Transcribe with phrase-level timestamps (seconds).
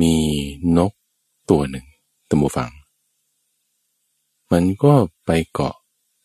[0.00, 0.14] มี
[0.76, 0.92] นก
[1.50, 1.86] ตัวหนึ่ง
[2.28, 2.70] ตัมบูฟัง
[4.52, 4.94] มันก็
[5.26, 5.76] ไปเกาะ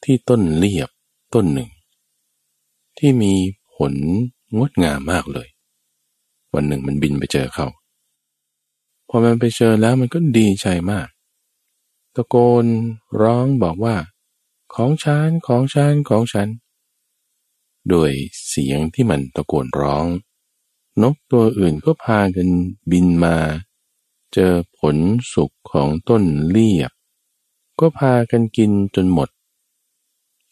[0.03, 0.89] ที่ต้นเลียบ
[1.33, 1.69] ต้นหนึ่ง
[2.97, 3.33] ที่มี
[3.75, 3.93] ผล
[4.57, 5.47] งดงามมากเลย
[6.53, 7.67] วันหนึ่งมันบินไปเจอเขา
[9.09, 11.07] พอมันไปเจอแล้วมันก็ดีใจมาก
[12.15, 12.65] ตะโกน
[13.21, 13.95] ร้องบอกว่า
[14.73, 16.47] ของฉันของฉันของฉัน
[17.89, 18.11] โดย
[18.47, 20.05] เสียงที่มันตะโกนร้อง
[21.01, 22.49] นกตัวอื่นก็พากัน
[22.91, 23.35] บินมา
[24.33, 24.97] เจอผล
[25.33, 26.91] สุกของต้นเลียบ
[27.79, 29.29] ก็พากันกินจนหมด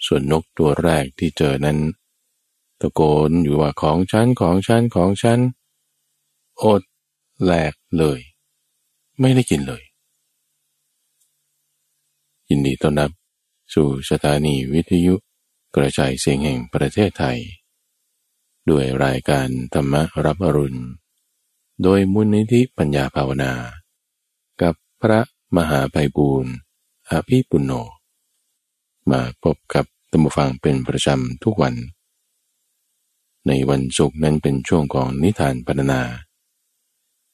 [0.06, 1.78] ส่วนนกตัวแรกที่เจอนั้น
[2.80, 5.40] ตะโกนอยู่ว่าของฉันของฉันของฉัน
[6.64, 6.82] อด
[7.42, 8.20] แหลกเลย
[9.20, 9.84] ไม่ได้กินเลย
[12.50, 13.12] ยินดีต้อนรับ
[13.74, 15.16] สู่สถานีวิทยุ
[15.76, 17.40] กระจายเสียงแห่งประเทศไทย
[18.70, 19.94] ด้วยรายการธรรม
[20.26, 20.82] รับอรุณ
[21.84, 23.54] โดยมูลนิธิปัญญาภาวนา
[24.62, 25.20] กับพระ
[25.58, 26.54] มหาไพบูรณ์
[27.10, 27.72] อาภีปุโญ
[29.12, 31.76] มาพบกับตัมฟังเป็นประจำทุกวัน
[33.48, 36.02] ในวันศุกร์นั้นเป็นช่วงของนิทานปรรณนา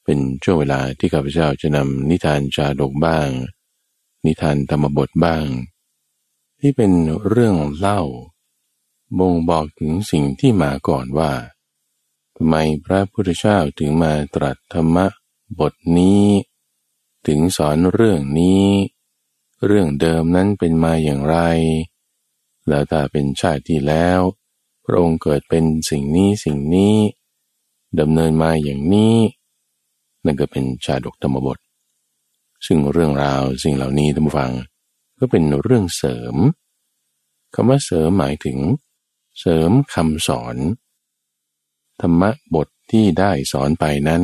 [0.03, 3.29] เป็นช่วงเวลาที่ข้าพเจ้าจะนำนิทานชาดกบ้าง
[4.25, 5.45] นิทานธรรมบทบ้าง
[6.59, 6.91] ที่เป็น
[7.29, 8.01] เรื่องเล่า
[9.19, 11.31] บ่งบอกถึงสิ่งที่มาก่อนว่า
[12.35, 14.97] ทำไมพระพุทธเจ้าถึงมาตรัสธรรม
[15.59, 16.25] บทนี้
[17.27, 18.65] ถึงสอนเรื่องนี้
[19.65, 21.37] เรื่องเดิมนั้นเป็นมาอย่างไร
[22.67, 24.19] แล้วถ้าเป็นชาติที่แล้ว
[24.85, 26.95] พระองค์เกิดเป็นสิ่งนี้สิ่งนี้
[27.99, 29.17] ดำเนินมาอย่างนี้
[30.25, 31.57] นั่นก็เป็นชาดกธรรมบท
[32.65, 34.51] ซึ่งเรื่องราวสิ่งเหล่านี้ท่านฟัง
[35.19, 36.35] ก็เป็นเรื่องเสริม
[37.53, 38.57] คำว่าเสริมหมายถึง
[39.41, 40.57] เสริมคำสอน
[42.01, 42.23] ธรรม
[42.55, 44.23] บทที่ได้สอนไปนั้น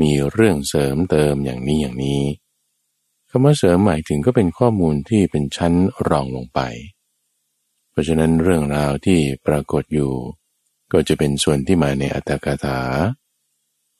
[0.00, 2.22] มีเรื่องเสริมเติมอย่างนี้อย่างนี้
[3.30, 5.74] คำว่าเสริมหมายถึงก็เป็นข้อมูลที่เป็นชั้น
[6.08, 6.60] รองลงไป
[7.90, 10.12] เพราะฉะนั้นเรื่องราวที่ปรากฏอยู่
[10.92, 12.80] ก็จะเป็นส่วนที่มาในอัตถกถา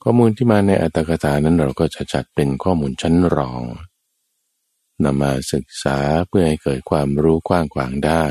[0.03, 3.63] ข้อมูลที่มาในอัตถกถานั้นเราก็จะจัดเป็นข้อมูลชั้นรอง
[5.05, 5.99] นำมาศึกษา
[6.29, 8.25] เพื่อให้เกิดความรู้กว้างขวางได้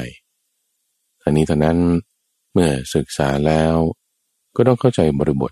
[1.26, 1.80] อันนี้เท่านั้น
[2.54, 3.76] เมื่อศึกษาแล้ว
[4.56, 5.52] ก็ต้องเข้าใจบริบท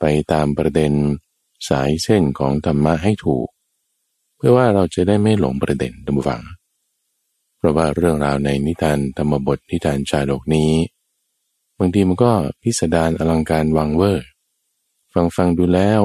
[0.00, 0.92] ไปตามประเด็น
[1.68, 3.48] สายเส้นของธรรมะให้ถูก
[4.36, 6.42] เพื่อว่าเราจะได้ไม่หลงประเด็นดัมฟัง
[7.56, 10.72] เพราะว่าเรื่องราวในนิทานธรรมบทนิทานชาดกนี้
[11.78, 12.32] บางทีมันก็
[12.62, 14.26] พิสดารอลังการวังเวอร์
[15.12, 16.00] ฟังฟังดูแล้ว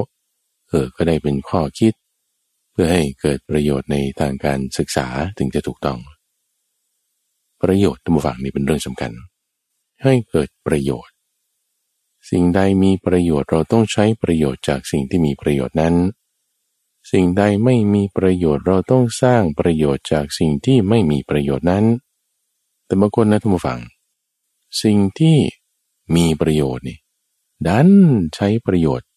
[0.67, 1.93] เออก็ได้เป็นข้อคิด
[2.71, 5.99] เพื่อให้เกิดประโยชน์ในทางการศึกษาถึงจะถูกต้อง
[7.62, 9.12] ประโยชน์ตัมฝังนี่เป็นเรื่องสำคัญ
[10.03, 11.14] ให้เกิดประโยชน์
[12.30, 15.96] สิ่งใดมีประโยชน์เราต้องใช้ประโยชน์จากสิ่งที่มีประโยชน์นั้น
[17.12, 21.86] สิ่งใดไม่มีประโยชน์เราต้องสร้างประโยชน์จากสิ่งที่ไม่มีประโยชน์นั้น
[22.86, 23.80] แต่บางคนนะทุกฝัง
[24.84, 25.38] สิ่งที่
[26.16, 26.97] มีประโยชน์นี่
[27.68, 27.90] ดัน
[28.36, 29.08] ใช้ประโยชน์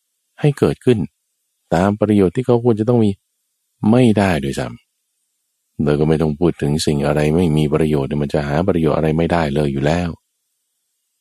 [0.40, 0.98] ให้เกิดขึ้น
[1.74, 3.10] ตามประโยชน์ที่เขาควรจะต้องมี
[3.90, 4.91] ไม่ได้โดยซ้ำ
[5.84, 10.08] เลยก็ไม่ต้องพูดถึงสิ่งอะไรไม่มีประโยชน์มันจะหาประโยชน์อะไรไม่ได้เลยอยู่แล้ว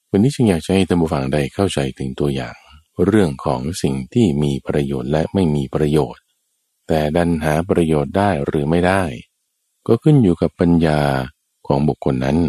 [0.09, 2.55] วันนี้จึงอยากจะให้ท่านผู้ฟังได้เข้าใจถึงตัวอย่าง
[3.05, 6.23] เรื่องของสิ่งที่มีประโยชน์และไม่มีประโยชน์
[6.87, 9.03] แต่ดันหาประโยชน์ได้หรือไม่ได้
[9.87, 11.01] ก็ขึ้นอยู่กับปัญญา
[11.67, 12.39] ของบุคคลนั้น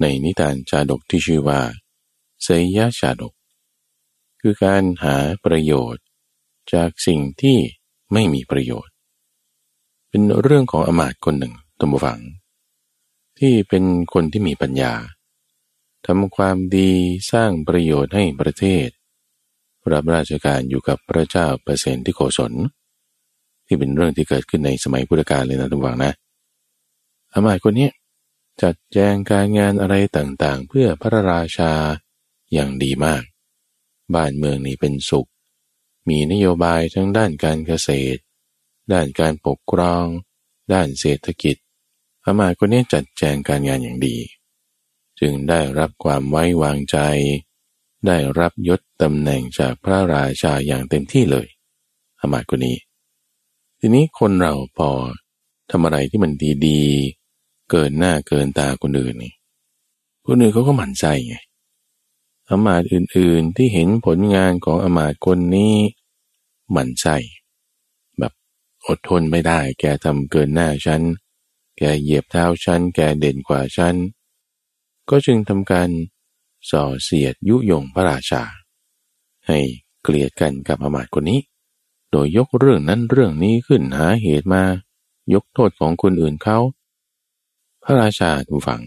[0.00, 1.60] ในนิทานชาดกที่ชื่อว่า
[2.42, 3.34] เซยยะชาดก
[4.40, 6.04] คือการหาประโยชน์
[6.72, 7.58] จากสิ่งที่
[8.12, 8.94] ไม่มีประโยชน์
[10.10, 12.20] เป็นเรื่องของอมาตย์คนหนึ่งตัมฟัง
[13.38, 14.94] ที่เป็นคนที่มีปัญญา
[16.06, 16.90] ทำความดี
[17.32, 18.88] สร้างประโยชน์ให้ประเทศ
[19.92, 22.52] รับราชการอยู่กับพระเจ้าเปรเซนที่โกศล
[23.66, 26.12] ที่เป็นเรื่องที่เกิดขึ้นในสมัยพุทธกาลเลยนะทุกฝังนะ
[27.32, 27.88] อมาตย์คนนี้
[28.62, 31.72] จัดแจงการงานอะไรต่างๆ เพื่อพระราชา
[32.52, 33.22] อย่างดีมาก
[34.14, 35.28] บ้านเมืองนี้เป็นสุข
[36.08, 38.20] มีนโยบายทั้งด้านการเกษตร
[38.92, 40.04] ด้านการปกครอง
[40.72, 41.56] ด้านเศรษฐกิจ
[42.24, 44.16] อามาคนนี้จัดแจงการงานอย่างดี
[45.20, 46.98] จึงได้รับความไว้วางใจ
[48.06, 51.48] ได้รับยศตำแหน่งจากพระราชาอย่างเต็มที่เลย
[52.20, 52.76] อามาคนนี้
[53.78, 54.90] ทีนี้คนเราพอ
[55.70, 56.32] ทำอะไรที่มัน
[56.66, 59.34] ดีๆ เกินหน้าเกินตาคนอื่นนี่
[60.26, 61.36] คนอื่นเขาก็หมั่นใจไง
[62.48, 65.74] อมาตอื่นๆที่เห็นผลงานของอมาตคนนี้
[66.72, 67.39] หมั่นไส้แบบ
[68.90, 71.02] อดทนไม่ได้ แกทำเกินหน้าฉัน
[71.78, 73.94] แกเหยียบเท้าฉัน แกเด่นกว่าฉัน
[75.10, 75.90] ก็จึงทำการ
[76.70, 78.42] ส่อเสียดยุยงพระราชา
[79.46, 79.58] ให้
[80.02, 81.40] เกลียดกันกับอมาตคนนี้
[82.10, 84.62] โดยยกเรื่องนั้นเรื่องนี้ขึ้นหาเหตุมา
[85.34, 86.58] ยกโทษของคนอื่นเขา
[87.82, 88.80] พระราชาดูฟัง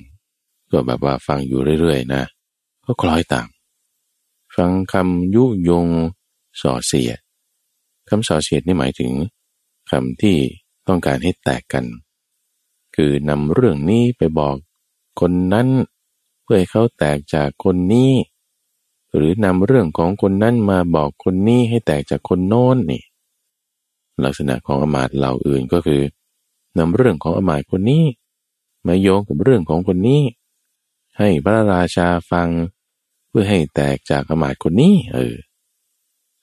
[0.72, 2.24] ก็แบบว่าฟังอยู่เรื่อยๆนะ
[2.86, 3.48] ก็คล้อยตาม
[4.56, 5.88] ฟังคำยุยง
[6.62, 7.20] ส่อเสียด
[8.10, 9.12] คำส่อเสียดนี่หมายถึง
[9.90, 10.38] คำที่
[10.88, 11.86] ต้องการให้แตกกัน
[12.96, 14.56] คือนำเรื่องนี้ไปบอก
[15.20, 15.68] คนนั้น
[16.44, 18.12] เพื่อให้เขาแตกจากคนนี้
[19.16, 23.04] หรือนำเรื่องของคนนั้นมาบอกคนนี้ให้แตกจากคนโน้นนี่
[24.24, 26.02] ลักษณะของอมาตเหล่าอื่นก็คือ
[26.78, 28.04] นำเรื่องของอมาตคนนี้
[28.88, 30.22] มาโยงกับเรื่องของคนนี้
[31.18, 32.50] ให้พระราชาฟัง
[33.30, 35.36] เพื่อให้แตกจากอมาตคนนี้ เออ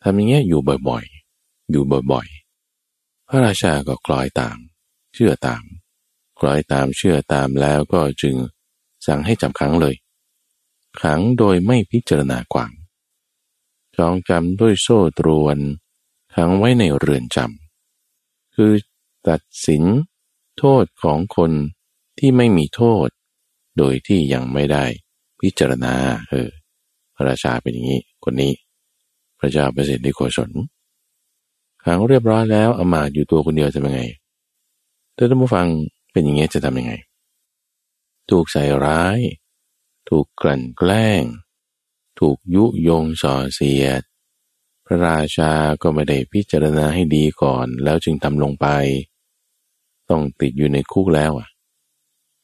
[0.03, 2.40] ทำอย่างเงี้ยอยู่บ่อยๆ อยู่บ่อยๆ
[3.33, 4.57] พระราชาก็คล้อยตาม
[5.15, 5.63] เชื่อตาม
[6.39, 8.37] คล้อยตามเชื่อตามแล้วก็จึง
[9.07, 9.95] สั่งให้จับขังเลย
[11.01, 12.73] ขังโดยไม่พิจารณาความ
[13.97, 15.59] จองจำด้วยโซ่ตรวน
[16.35, 18.73] ขังไว้ในเรือนจำคือ
[19.29, 19.85] ตัดสิน
[20.59, 21.53] โทษของคน
[22.19, 23.09] ที่ไม่มีโทษ
[23.79, 24.85] โดยที่ยังไม่ได้
[25.41, 25.95] พิจารณา
[26.31, 26.49] เออ
[27.15, 28.53] พระราชาเป็นอย่างนี้คนนี้
[29.39, 30.51] พระเจ้าประสิทธิโกศล
[31.85, 34.03] ขังเรียบร้อยแล้วอมาตอยู่ตัวคนเดียวจะเป็นไง
[35.17, 35.67] ถ้าท่านผู้ฟัง
[36.13, 36.93] เป็นอย่างนี้จะทำยังไง
[38.31, 39.19] ถูกใส่ร้าย
[40.09, 41.23] ถูกกลั่นแกล้ง
[42.21, 44.03] ถูกยุยงส่อเสียด
[44.87, 48.67] พระราชาก็ไม่ได้พิจารณาให้ดีก่อนแล้วจึงทำลงไป
[50.11, 51.49] ต้องติดอยู่ในคุกแล้วอะ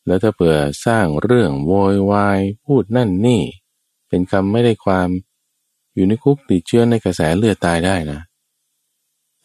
[0.06, 0.56] แล้วถ้าเผื่อ
[0.87, 3.43] สร้างเรื่องโวยวายพูดนั่นนี่
[4.09, 5.09] เป็นคำไม่ได้ความ
[5.94, 8.21] อยู่ในคุกติดเชื้อในกระแสเลือดตายได้นะ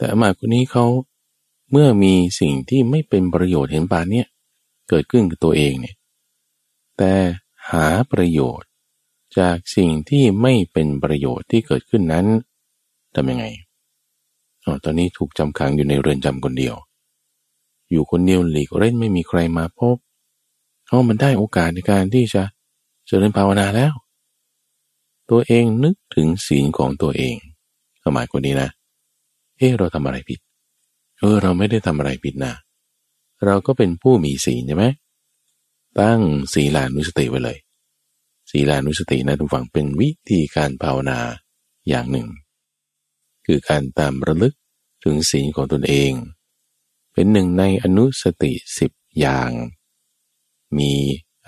[0.01, 0.85] แต่อมาคนนี้เขา
[1.71, 4.27] เมื่อมีสิ่งที่ไม่เป็นประโยชน์เห็นป่านเนี่ย
[4.89, 5.95] เกิดขึ้นกับตัวเองเนี่ย
[6.97, 7.13] แต่
[7.69, 8.69] หาประโยชน์
[9.39, 12.25] จากสิ่งที่ไม่เป็นประโยชน์ที่เกิดขึ้นนั้น
[13.15, 13.45] ทำยังไง
[14.65, 16.75] อ๋อตอนนี้ถูกจำขังอยู่ในเรือนจำคนเดียว
[17.91, 19.95] อยู่คนเดียวหลีกเล่นไม่มีใครมาพบ
[20.89, 22.43] อ๋อมันได้โอกาสในการที่จะ
[23.07, 23.93] เจริญภาวนาแล้ว
[25.29, 27.35] ตัวเองนึกถึงศีลของตัวเอง
[28.13, 28.71] หมายคนนี้นะ
[29.61, 30.39] เออเราทำอะไรผิด
[31.19, 32.53] เออเราไม่ได้ทำอะไรผิดนะ
[33.45, 34.85] เราก็เป็นผู้มีศีลใช่ไหม
[35.99, 36.21] ตั้ง
[36.53, 37.57] ศีลานุสติไว้เลย
[38.51, 41.19] ศีลานุสตินะทุกฝั่งเป็นวิธีการภาวนา
[41.89, 42.27] อย่างหนึ่ง
[43.45, 44.55] คือการตามระลึก
[45.03, 46.11] ถึงศีลของตนเอง
[47.13, 49.51] เป็นหนึ่งในอนุสติสิบอย่าง
[50.77, 50.91] มี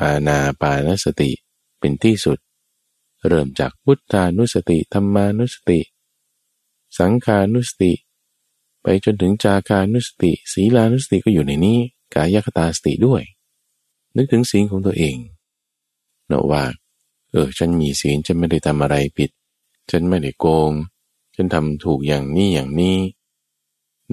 [0.01, 1.31] อาณาปานสติ
[1.79, 2.37] เป็นที่สุด
[3.27, 5.79] เริ่มจากพุทธานุสติธรรมานุสติ
[6.99, 7.91] สังขานุสติ
[8.83, 11.77] ไปจนถึงจาคานุสติ ศีลานุสติก็อยู่ในนี้
[12.13, 13.21] กายคตาสติด้วย
[14.15, 15.17] นึกถึงศีลของตัวเอง
[16.27, 16.63] เนาะว่า
[17.31, 19.29] เออ ฉันมีศีลฉันไม่ได้ทำอะไรผิด
[19.91, 20.71] ฉันไม่ได้โกง
[21.35, 22.97] ฉันทำถูกอย่างนี้อย่างนี้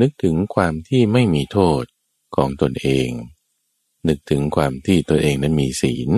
[0.00, 1.82] นึกถึงความที่ไม่มีโทษ
[2.37, 3.08] ของตนเอง
[4.08, 6.11] นึกถึงความที่ตัวเองนั้นมีศีล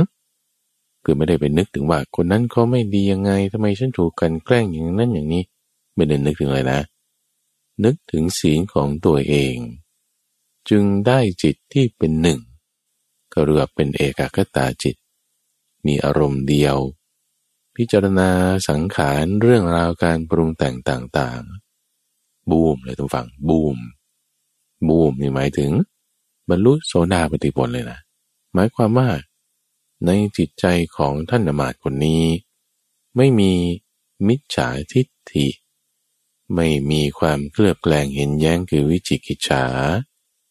[1.05, 5.43] คือไม่ได้ไปนึกถึงว่าคนนั้นเขาไม่ดียังไงทำไมฉันถูกกันแกล้งอย่างนั้นอย่างนี้
[5.95, 6.81] ไม่ได้นึกถึงเลยนะ
[7.85, 9.57] นึกถึงศีลของตัวเอง
[10.69, 12.41] จึงได้จิตที่เป็นหนึ่ง
[13.33, 14.97] ก็เรียกเป็นเอกคตาจิต
[15.87, 16.77] มีอารมณ์เดียว
[17.77, 18.31] พิจารณา
[18.69, 23.79] สังขารเรื่องราวการปรุงแต่งต่างๆ บูมเลยทุกฝั่งบูม
[24.89, 25.71] บูมนี่หมายถึง
[26.49, 27.99] บรรลุโสดาปฏิผลเลยนะ
[28.55, 29.09] หมายความว่า
[30.07, 32.25] ในจิตใจของท่านอมาตคนนี้
[33.17, 33.53] ไม่มี
[34.29, 35.47] มิจฉาทิฏฐิ
[36.55, 39.65] ไม่มีความเคลือบแกลงเห็นแย้งคือวิจิกิจฉา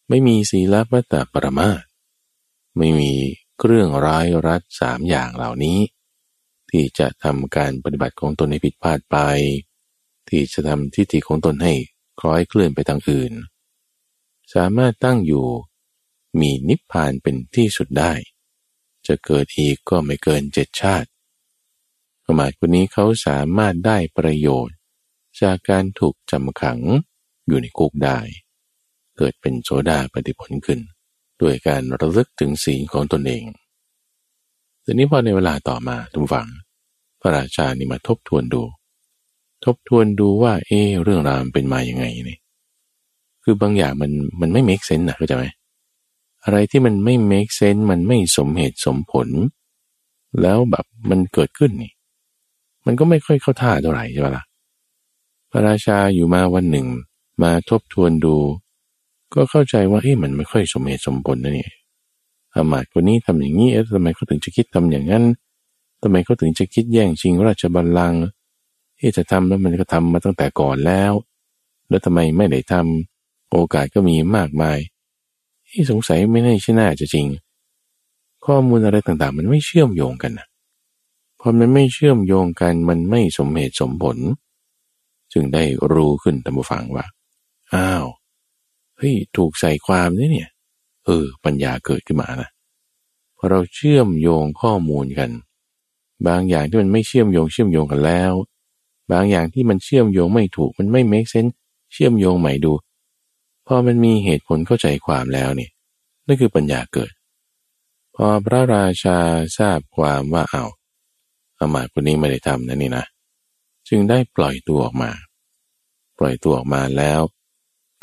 [0.08, 1.70] ไม่มีศีลปัตตปรมา
[2.76, 3.12] ไม่มี
[3.58, 5.78] เครื่องร้ายรัดสามอย่างเหล่านี้
[6.70, 9.16] ที่จะทำการปฏิบัติของตนให้ผิดพลาดไป
[10.28, 11.72] ที่จะทำทิฏฐิของตนให้
[12.20, 13.32] คล้อยเคลื่อนไปทางอื่น
[14.54, 15.46] สามารถตั้งอยู่
[16.40, 18.12] มีนิพพานเป็นที่สุดได้
[19.06, 21.08] จะเกิดอีกก็ไม่เกินเจ็ดชาติ
[22.36, 24.76] หมายคนนี้เขาสามารถได้ประโยชน์
[25.40, 26.80] จากการถูกจำขัง
[27.46, 28.18] อยู่ในคุกได้
[29.16, 30.80] เกิดเป็นโสดาปฏิผลขึ้น
[31.42, 33.44] ด้วยการระลึกถึงสีของตนเอง
[34.84, 36.48] ทีนี้พอในเวลาต่อมาทุกฝัง
[37.20, 38.62] พระราชานี่มาทบทวนดู
[39.64, 42.38] ทบทวนดูว่า เออเรื่องราวเป็นมาอย่างไงนี่
[43.42, 45.44] คือบางอย่างมันมันไม่เมคเซนต์นะเข้าใจไหม
[46.44, 49.28] อะไรที่มันไม่เมคเซนต์มันไม่สมเหตุสมผล
[50.40, 51.92] แล้วแบบมันเกิดขึ้นนี่
[52.86, 54.44] มันก็ไม่ค่อยเข้าท่าเท่าไหร่ใช่ไหมล่ะ
[55.52, 56.86] พระราชาอยู่มาวันหนึ่ง
[57.42, 58.36] มาทบทวนดู
[59.34, 61.72] ก็เข้าใจว่าเอ๊ะมันไม่ค่อยสมเหตุสมผลนะเนี่ย
[62.54, 65.24] อามาตคนนี้ทำอย่างนี้เอ๊ะทำไมเขาถึงจะคิดทำอย่างนั้น
[66.02, 68.22] ทำไมเขาถึงจะคิดแย่งชิงราชบัลลังก์
[68.98, 71.12] เอ๊ะจะทำแล้วมันก็ทำมาตั้งแต่ก่อนแล้ว
[71.88, 74.78] แล้วทำไมไม่ได้ทำโอกาสก็มีมากมาย
[75.68, 77.26] ที่สงสัยไม่น่ใช่น่าจะจริง
[78.44, 80.46] ข้อมูลอะไรต่างๆ มันไม่เชื่อมโยงกันนะ
[81.40, 84.18] พอมันไม่เชื่อมโยงกันมันไม่สมเหตุสมผล
[85.32, 87.06] จึงได้รู้ขึ้นตามฟังว่า
[87.74, 88.06] อ้าว
[88.96, 90.50] เฮ้ย ถูกใส่ความนี่เนี่ย
[91.04, 92.50] เออ ปัญญาเกิดขึ้นมานะ
[93.36, 95.30] พอเราเชื่อมโยงข้อมูลกัน
[96.28, 98.32] บางอย่างที่มันไม่เชื่อมโยงเชื่อมโยงกันแล้ว
[99.12, 101.46] บางอย่างที่มันเชื่อมโยงไม่ถูก มันไม่เมคเซน
[101.92, 102.72] เชื่อมโยงใหม่ดู
[103.66, 105.70] พอมันมีเหตุผลเข้าใจความแล้วเนี่ย
[106.26, 107.12] นั่นคือปัญญาเกิด
[108.16, 109.18] พอพระราชา
[109.58, 110.64] ทราบความว่าเอา
[111.58, 113.04] อามาตคนนี้ไม่ได้ทำนั่นนี่นะ
[113.94, 115.12] จึงได้ปล่อยตัวออกมา
[116.18, 117.20] ปล่อยตัวออกมาแล้ว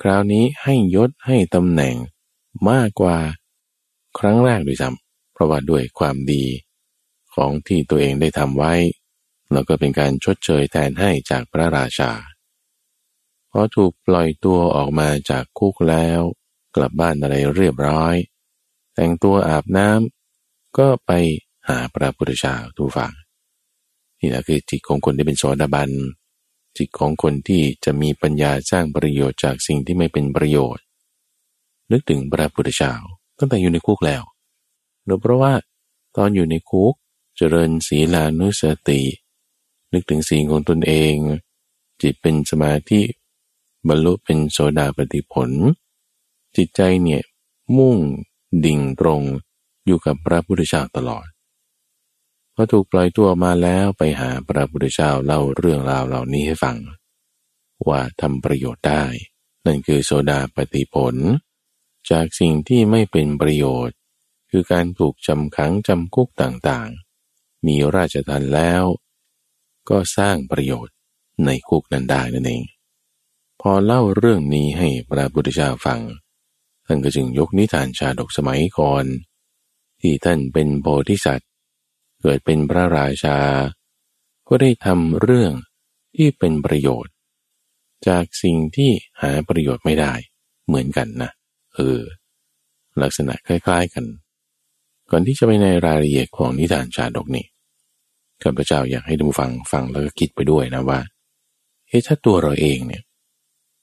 [0.01, 1.95] คราวนี้ให้ยศให้ตำแหน่ง
[2.69, 3.17] มากกว่า
[4.19, 6.45] ครั้งแรกด้วยซ้ำเพราะว่าด้วยความดี
[7.35, 8.73] ของที่ตัวเองได้ทำไว้
[9.51, 12.11] แล้วก็เป็นการชดเชยแทนให้จากพระราชา
[13.51, 16.19] พอถูกปล่อยตัวออกมาจากคุกแล้ว
[16.75, 18.15] กลับบ้านอะไรเรียบร้อย
[18.95, 21.11] แต่งตัวอาบน้ำก็ไป
[21.69, 23.11] หาพระพุทธเจ้าทูฟัง
[24.19, 25.89] นี่แหละคือจิตของคนที่เป็นโสดาบัน
[26.77, 30.83] จิตของคนที่จะมีปัญญาสร้างประโยชน์จากสิ่งที่ไม่เป็นประโยชน์
[31.91, 32.93] นึกถึงพระพุทธเจ้า
[33.37, 34.23] ตั้งแต่อยู่ในคุกแล้ว
[35.05, 35.53] หรืองเพราะว่า
[36.17, 36.93] ตอนอยู่ในคุก
[37.37, 39.01] เจริญศีลานุสติ
[39.91, 41.15] นึกถึงสิ่งของตนเอง
[42.01, 43.01] จิตเป็นสมาธิ
[43.87, 45.49] บรรลุเป็นโสดาปฏิผล
[46.55, 47.23] จิตใจเนี่ย
[47.77, 47.97] มุ่ง
[48.65, 49.21] ดิ่งตรง
[49.85, 51.27] อยู่กับพระพุทธเจ้าตลอด
[52.61, 56.77] พอถูกปล่อยตัวมาแล้วไปหาพระพุทธเจ้าเล่าเรื่องราวเหล่านี้ให้ฟัง
[57.87, 59.03] ว่าทำประโยชน์ได้
[59.65, 61.15] นั่นคือโสดาปฏิผล
[62.11, 63.97] จากสิ่งที่ไม่เป็นประโยชน์
[64.51, 68.83] คือการถูกจำขังจำคุกต่างๆ มีราชทันแล้ว
[69.89, 70.95] ก็สร้างประโยชน์
[71.45, 72.63] ในคุกนั้นได้นั่นเอง
[73.61, 75.99] พอเล่าเรื่องนี้ให้พระพุทธเจ้าฟัง
[76.85, 79.05] ท่านก็จึงยกนิทานชาดกสมัยก่อน
[80.01, 81.48] ที่ท่านเป็นโพธิสัตว์
[82.21, 83.39] เกิดเป็นพระราชา
[84.47, 85.53] ก็ได้ทำเรื่อง
[86.15, 87.13] ที่เป็นประโยชน์
[88.07, 90.13] จากสิ่งที่หาประโยชน์ไม่ได้
[90.67, 91.31] เหมือนกันนะ
[91.75, 91.99] เออ
[93.01, 94.05] ลักษณะคล้าย ๆกัน
[95.11, 97.45] ก่อนที่จะไปในรายละเอียดของนิทานชาดกนี้
[98.43, 100.99] ข้าพเจ้าอยากให้ดูฟังฟังแล้วก็คิดไปด้วยนะว่า
[101.87, 103.03] เฮ้ถ้าตัวเราเองเนี่ย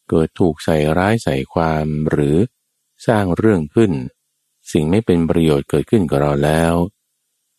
[0.08, 2.36] เกิดถูกใส่ร้ายใส่ความหรือ
[3.06, 3.92] สร้างเรื่องขึ้น
[4.72, 6.74] สิ่งไม่เป็นประโยชน์เกิดขึ้นกับเราแล้ว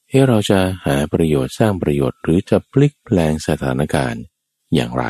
[0.09, 4.23] เฮ้เราจะหาประโยชน์สร้างประโยชน์หรือจะพลิกแปลงสถานการณ์
[4.75, 5.05] อย่างไร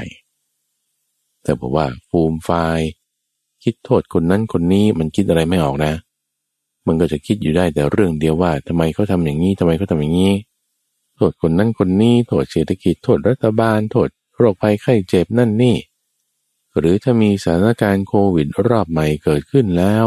[1.43, 2.49] แต่บอกว่าฟูมไฟ
[3.63, 5.93] คิดโทษคนนั้นคนนี้มันคิดอะไรไม่ออกนะ
[6.87, 10.33] มันก็จะคิดอยู่ได้แต่เรื่องเดียวว่าทำไมเขาทำอย่างนี้ทำไมเขาทำอย่างนี้
[11.15, 15.77] โทษคนนั้นคนนี้ โทษเศรษฐกิจโทษรัฐบาล โทษโรคภัยไข้เจ็บนั่นนี่
[16.77, 20.05] หรือถ้ามีสถานการณ์โควิดรอบใหม่เกิดขึ้นแล้ว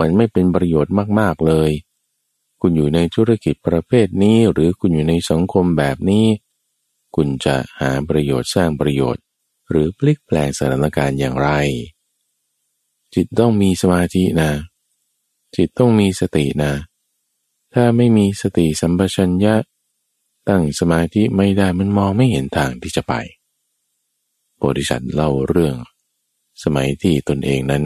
[0.00, 1.70] มันไม่เป็นประโยชน์มากๆเลย
[2.60, 6.26] คุณอยู่ในธุรกิจประเภทนี้ หรือคุณอยู่ในสังคมแบบนี้
[7.16, 9.22] คุณจะหาประโยชน์สร้างประโยชน์
[9.70, 11.50] หรือพลิกแปลงสถานการณ์อย่างไร
[13.14, 14.50] จิตต้องมีสมาธินะ
[15.56, 16.72] จิตต้องมีสตินะ
[17.74, 19.54] ถ้าไม่มีสติสัมปชัญญะ
[20.48, 23.14] ตั้งสมาธิไม่ได้มันมองไม่เห็นทางที่จะไป
[24.56, 25.76] โพธิสัตว์เล่าเรื่อง
[26.62, 27.84] สมัยที่ตนเองนั้น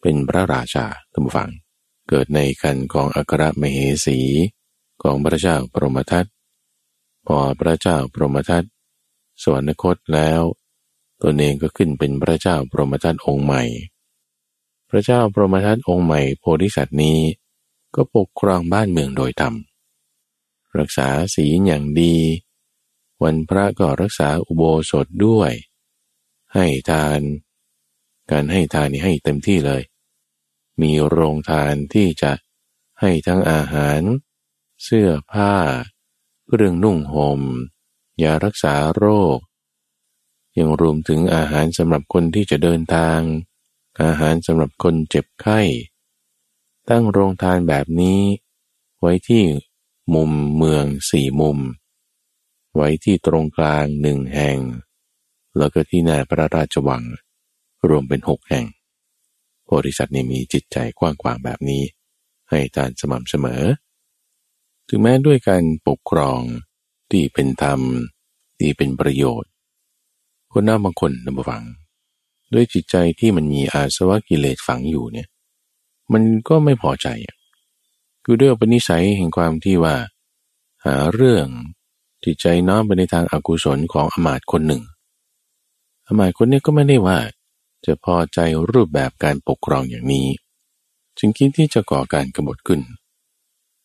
[0.00, 1.50] เป็นพระราชาท่านฟัง
[2.12, 4.18] เกิดในคันของอัครมเหสี
[5.02, 6.26] ของพระเจ้าปรมทัต
[7.26, 8.64] พอพระเจ้าปรมทัต
[9.42, 10.40] สวรรคตแล้ว
[11.22, 13.62] ตนเองก็ขึ้นเป็นพระเจ้าปรมทัตองค์ใหม่
[14.90, 17.18] พระเจ้าปรมทัตองค์ใหม่โพธิสัตว์นี้
[17.94, 19.54] ก็ปกครองบ้านเมืองโดยธรรม
[20.78, 22.16] รักษาศีลอย่างดี
[23.22, 25.52] วันพระก็รักษาอุโบสถด้วย
[26.54, 27.20] ให้ทาน
[28.30, 29.82] การให้ทานนี่ให้เต็มที่เลย
[30.82, 32.32] มีโรงทานที่จะ
[33.00, 34.00] ให้ทั้งอาหาร
[34.82, 35.54] เสื้อผ้า
[36.46, 37.42] เครื่องนุ่งหม่ม
[38.22, 39.04] ยารักษาโร
[39.36, 39.38] ค
[40.58, 43.20] ยังรวมถึงอาหารสำหรับคนที่จะเดินทาง
[44.02, 45.60] อาหารสำหรับคนเจ็บไข้
[46.88, 48.20] ตั้งโรงทานแบบนี้
[49.00, 49.44] ไว้ที่
[50.14, 51.58] มุมเมืองสี่มุม
[52.74, 54.58] ไว้ที่ตรงกลางหนึ่งแห่ง
[55.56, 57.02] แล้วก็ที่หน้าพระราชวัง
[57.88, 58.66] รวมเป็นหกแห่ง
[59.70, 61.82] โพธิสัตว์นี่มีจิตใจกว้างขวางแบบนี้
[62.50, 63.62] ให้ทานสม่ำเสมอ
[64.88, 66.40] ถึงแม้ด้วยการปกครอง
[67.10, 67.80] ที่เป็นธรรม
[68.58, 69.50] ที่เป็นประโยชน์
[70.52, 71.62] คนหน้าบางคนนำฟัง
[72.52, 75.28] ด้วยจิตใจที่มันมีอาสวะกิเลสฝังอยู่เนี่ย
[76.12, 77.08] มันก็ไม่พอใจ
[78.24, 79.94] คือด้วยปณิสัยแห่งความที่ว่า
[80.84, 81.46] หาเรื่อง
[82.24, 84.82] จิตใจน้อมไปในทางอากุศลของอมาตคนหนึ่ง
[86.06, 87.18] อมาตคนนี้ก็ไม่ได้ว่า
[87.86, 88.38] จะพอใจ
[88.70, 90.26] รูปแบบการปกครองอย่างนี้
[91.18, 92.80] จึงคิดที่จะก่อการกรบฏขึ้น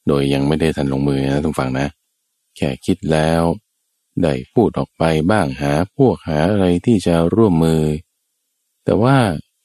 [0.07, 1.87] โดยยังไม่ได้ทันลงมือนะทุกฝั่งนะ
[2.55, 3.43] แค่คิดแล้ว
[4.23, 7.83] ได้พูดออกไปบ้างหาพวกหาอะไรที่จะร่วมมือ
[8.83, 9.17] แต่ว่า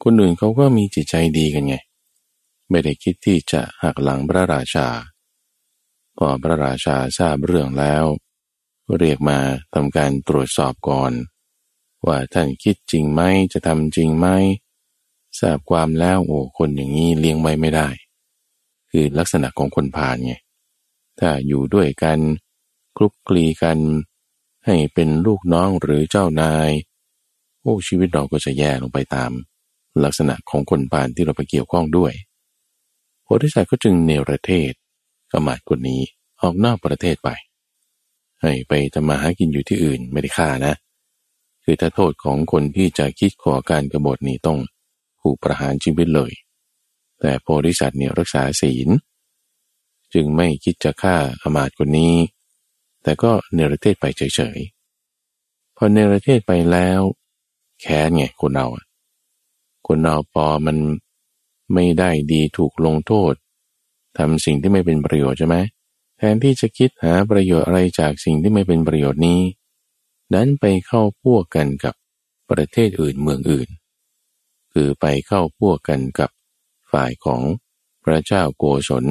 [0.03, 1.75] คนอื่นเขาก็มีจิตใจดีกันไง
[2.71, 4.89] ไม่ได้คิดที่จะหักหลังพระราชา
[6.17, 8.05] พอพระราชาทราบเรื่องแล้ว
[8.99, 9.39] เรียกมา
[9.75, 11.13] ทำการตรวจสอบก่อน
[12.07, 14.26] ว่าท่านคิดจริงไหมจะทำจริงไหม
[15.40, 17.88] ทราบความแล้วโอ้คนอย่างนี้เลี้ยงไว้ไม่ได้
[18.90, 20.35] คือลักษณะของคนพาลไง
[21.19, 22.19] ถ้าอยู่ด้วยกัน
[22.97, 23.78] คลุกคลีกัน
[24.66, 26.71] ให้เป็นลูกน้องหรือเจ้านาย
[27.61, 29.30] โอ้ชีวิตเราก็จะแย่ลงไปตาม
[30.04, 32.12] ลักษณะของคนพาลที่เราไปเกี่ยวข้องด้วย
[33.23, 34.73] โพธิสัตว์ก็จึงเนรเทศ
[35.33, 36.02] กมาดคนนี้
[36.42, 37.30] ออกนอกประเทศไป
[38.42, 40.75] ให้ไปทำมาหากินอยู่ที่อื่นไม่ได้ฆ่านะ
[41.64, 44.59] คือถ้าโทษของคนที่จะคิดขอการกรบฏนี้ต้อง
[45.23, 46.33] ถูกประหารชีวิตเลย
[47.21, 48.88] แต่โพธิสัตว์เนี่ยรักษาศีล
[50.14, 52.14] จึงไม่คิดจะฆ่าอมาตย์คนนี้
[53.02, 57.00] แต่ก็เนรเทศไปเฉยๆ พอเนรเทศไปแล้ว
[57.81, 58.67] แค้นไงคนเรา
[59.87, 60.76] คนเราพอมัน
[61.75, 63.35] ไม่ได้ดีถูกลงโทษ
[64.19, 65.57] ทำสิ่งที่ไม่เป็นประโยชน์ใช่ไหม
[66.17, 69.40] แทนที่จะคิดหาประโยชน์อะไรจากสิ่งที่ไม่เป็นประโยชน์นี้
[70.35, 71.95] ดันไปเข้าพวกกันกับ
[72.51, 73.69] ประเทศอื่นเมืองอื่น
[74.73, 76.31] คือไปเข้าพวกกันกับ
[76.93, 77.41] ฝ่ายของ
[78.05, 79.05] พระเจ้าโกศล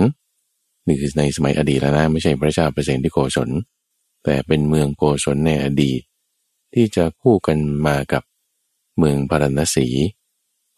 [0.88, 3.50] นี่คือในสมัยอดีตแล้วนะไม่ใช่พระเจ้าเปรตที่โกศล
[4.24, 6.02] แต่เป็นเมืองโกศลในอดีต
[6.74, 7.58] ที่จะคู่กัน
[7.88, 8.24] มากับ
[8.98, 9.88] เมืองพารณสี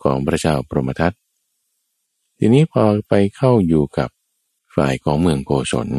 [0.03, 1.13] ของพระเจ้าปรมทัต
[2.38, 4.10] ทีนี้พอไปเข้าอยู่กับ
[4.75, 5.89] ฝ่ายของเมืองโกศล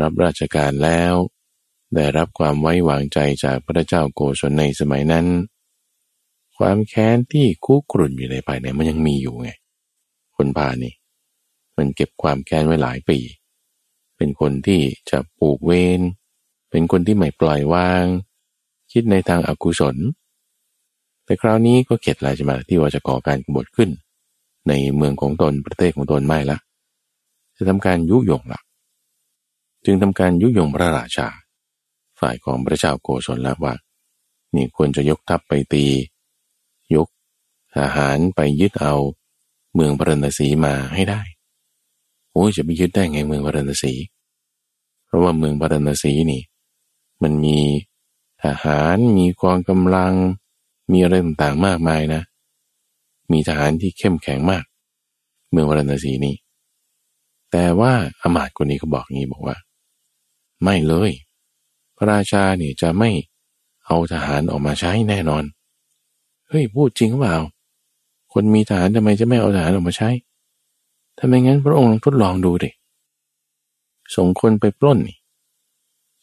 [0.00, 1.14] รับราชการแล้ว
[1.94, 5.26] ได้รับความไว้วางใจจากพระเจ้าโกศลในสมัยนั้น
[6.56, 9.50] ความแค้นที่คุกรุ่นอยู่ในภายในมันยังมีอยู่ไง
[10.36, 10.94] คนพานี่
[11.76, 13.18] มันเก็บความแค้นไว้หลายปี
[14.16, 16.00] เป็นคนที่จะปลูกเวร
[16.70, 18.04] เป็นคนที่ไม่ปล่อยวาง
[18.92, 19.96] คิดในทางอากุศล
[21.24, 23.90] แต่คราวนี้ก็เข็ดล้วใช่ไหมที่ว่าจะก่อการกบฏขึ้น
[24.68, 26.58] ในเมืองของตนประเทศของตนไม่ละ
[27.56, 28.60] จะทำการยุยงละ
[29.84, 31.28] จึงทำการยุยงพระราชา
[32.22, 33.74] ฝ่ายของพระเจ้าโกศลแล้วว่า
[34.54, 35.86] นี่ควรจะยกทัพไปตี
[36.94, 37.08] ยก
[37.76, 38.94] ทหารไปยึดเอา
[39.74, 41.20] เมืองพรณสีมาให้ได้
[42.32, 43.92] โอ้จะไปยึดได้ไงเมืองพรณสี
[45.06, 46.42] เพราะว่าเมืองพรณสีนี่
[47.22, 47.58] มันมี
[48.42, 50.14] ทหารมีกองกำลัง
[50.92, 52.22] มีอะไรต่างๆมากมายนะ
[53.32, 54.64] มีทหารที่เข้มแข็งมาก
[55.50, 56.34] เมืองพรณสีนี่
[57.50, 59.56] แต่ว่าอมาตย์คนนี้เขาบอกงี้บอกว่า
[60.62, 61.12] ไม่เลย
[62.10, 63.10] ราชาเนี่ยจะไม่
[63.86, 65.44] เอาทหารออกมาใช้แน่นอน
[66.48, 67.36] เฮ้ยพูดจริงเปล่า
[68.32, 70.10] คนมีทหารทำไมจะไม่เอาทหารออกมาใช้
[71.18, 72.70] ถ้าไมงั้นพระองค์ลองทดลองดูดิ
[74.16, 75.18] ส่งคนไปปล้นนี่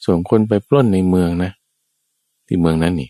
[0.05, 1.51] ส่งคนไปปล้นในเมืองนะ
[2.47, 3.09] ที่เมืองนั้นนี่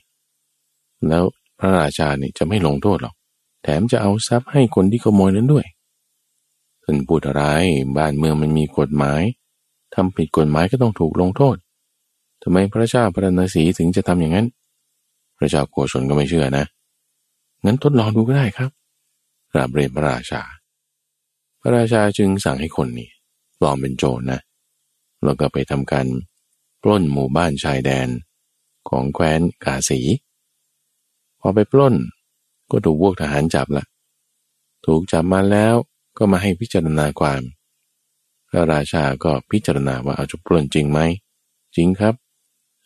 [1.08, 1.24] แล้ว
[1.60, 3.16] พระราชานี่จะไม่ลงโทษหรอก
[3.64, 5.66] แถมจะเอาทรัพย์ให้คนที่ขโมยนั้นด้วย
[6.84, 7.44] ท่านพูดอะไร
[7.98, 9.22] บ้านเมืองมันมีกฎหมาย
[9.96, 11.56] ทำผิดกฎหมายก็ต้องถูกลงโทษ
[12.44, 14.48] ทำไมพระเจ้าพระนศีถึงจะทำอย่างนั้น
[15.38, 16.66] พระเจ้าโกศลก็ไม่เชื่อนะ
[17.66, 18.72] งั้นทดลองดูก็ได้ครับ
[19.54, 20.42] กราบเรียนพระราชา
[21.62, 23.10] พระราชาจึงสั่งให้คนนี้
[23.60, 24.40] ปลอมเป็นโจรนะ
[25.24, 26.06] แล้วก็ไปทำการ
[26.84, 28.08] ปล้นหมู่บ้านชายแดน
[28.90, 30.00] ของแคว้นกาสี
[31.40, 31.96] พอไปปล้น
[32.72, 33.86] ก็ถูกพวกทหารจับละ
[34.86, 35.76] ถูกจับมาแล้ว
[36.18, 37.42] ก็มาให้พิจารณาความ
[38.50, 41.00] พระราชาก็พิจารณาว่าเอาจะปล้นจริงไหม
[41.76, 42.14] จริงครับ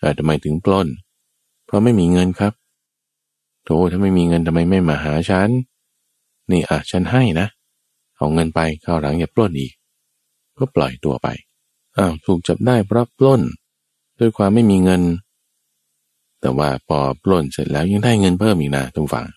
[0.04, 0.88] แต่ทำไมถึงปล้น
[1.66, 2.54] เพราะไม่มีเงินครับ
[3.64, 5.50] โธ่ถ้าไม่มีเงินทำไมไม่มาหาฉัน
[6.52, 7.48] นี่อะฉันให้นะ
[8.18, 9.74] เอาเงินไปข้าวหลังอย่าปล้นอีก
[10.58, 11.28] ก็ปล่อยตัวไป
[11.98, 13.42] อ้าวถูกจับได้เพราะปล้น
[14.20, 15.02] ด้วยความไม่มีเงิน
[16.42, 19.28] แต่ว่าพอปล้นเสร็จแล้วยังได้เงินเพิ่มอีกนะทุกฝั่ง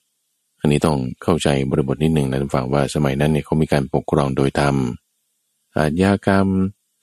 [0.60, 4.74] อันนี้ต้องเข้าใจบริบทนิดหนึ่งนะทุกฝั่งว่าสมัยนั้นเนี่ยเขามีการปกครองโดยธรรม
[5.76, 6.46] อาชญากรรม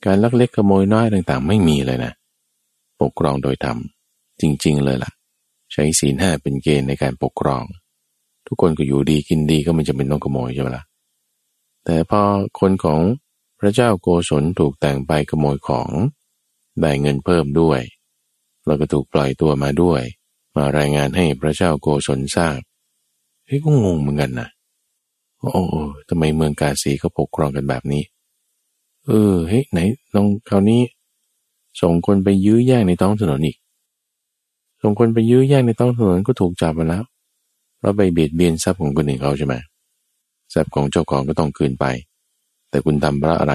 [0.05, 2.13] การลักเล็กขโมยน้อยต่างๆ ไม่มีเลยนะ
[3.03, 3.77] ปกครองโดยธรรม
[4.41, 5.11] จริง ๆ เลยล่ะ
[5.73, 7.63] ใช้ศีลห้าเป็นเกณฑ์ในการปกครอง
[8.47, 10.85] ทุกคนก็อยู่ดีกินดีก็มันจะเป็นต้องขโมยใช่ไหมละ่ะ
[11.85, 12.21] แต่พอ
[12.59, 12.99] คนของ
[13.59, 15.89] พระเจ้าโกศลถูกแต่งไปขโมยของ
[16.81, 17.81] ได้เงินเพิ่มด้วย
[18.65, 20.01] แล้วก็ถูกปล่อยตัวมาด้วย
[20.55, 22.59] มารายงานให้พระเจ้าโกศลทราบ
[23.45, 24.49] เฮ้ยก็งงเหมือนกันนะ
[25.39, 25.63] โอ้
[26.09, 28.03] ทำไมเมืองกาสีเขาปกครองกันแบบนี้
[29.07, 29.79] เออเฮ้ยไหน
[30.15, 30.81] ลองคราวนี้
[31.81, 33.57] ส่งคนไปยื้อแย่งในท้องถนนอีก
[34.81, 37.03] ส่งคนไปยื้อแย่งในท้องถนนก็ถูกจับมาแล้ว
[37.81, 39.55] เราไปเบียดเบียนทรัพย์ของคนอื่นเขาใช่ไหม
[40.53, 41.85] ทรัพย์ของเจ้าของก็ต้องคืนไป
[42.69, 43.53] แต่คุณทำเพราะอะไร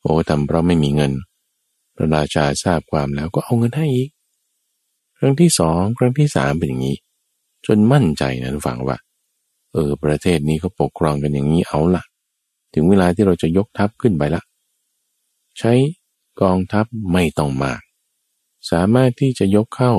[0.00, 1.12] โอ้ทำเพราะไม่มีเงิน
[1.96, 4.10] พระราชาทราบความแล้วก็เอาเงินให้อีก
[5.18, 6.96] ครั้งที่สองครั้งที่สามเป็นอย่างนี้
[7.66, 8.98] จนมั่นใจนะทุกฝังว่า
[9.72, 12.02] เออ ประเทศนี้เขาปกครองกันอย่างนี้เอาละ
[12.74, 14.42] ถึงเวลาที่เราจะยกทัพขึ้นไปละ
[15.58, 15.72] ใช้
[16.40, 17.80] กองทัพไม่ต้องมาก
[18.70, 19.94] สามารถที่จะยกเข้า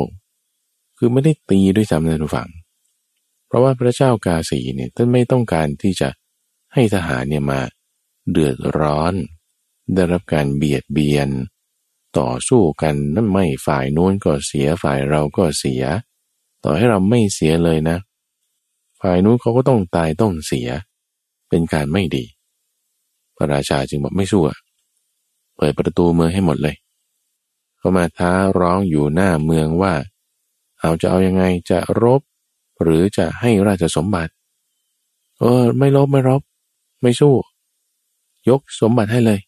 [0.98, 2.50] คือไม่ได้ตีด้วยซ้ำนะทุกฝัง
[3.48, 6.10] เพราะว่าพระเจ้ากาสีเนี่ยท่านไม่ต้องการที่จะ
[6.74, 7.62] ให้ทหารเนี่ยมา
[8.32, 9.14] เดือดร้อน
[9.94, 11.30] ได้รับการเบียดเบียน
[12.20, 15.84] ต่อสู้กันนั่นไม่ฝ่ายโน้นก็เสียฝ่ายเราก็เสีย
[16.64, 17.98] ต่อให้เราไม่เสียเลยนะ
[19.02, 20.70] ฝ่ายนู้นเขาก็ต้องตายต้องเสีย
[21.50, 22.26] เป็นการไม่ดี
[23.36, 24.44] พระราชาจึงบอกไม่สู้
[25.58, 26.76] เปิดประตูเมืองให้หมดเลย
[27.78, 29.94] เขามาท้าร้องอยู่หน้าเมืองว่า
[30.80, 32.22] เอาจะเอายังไงจะรบ
[32.82, 34.32] หรือจะให้ราชสมบัติ
[35.40, 36.42] เออ ไม่ลบไม่รบ
[37.02, 37.34] ไม่สู้
[38.50, 39.40] ยกสมบัติให้เลย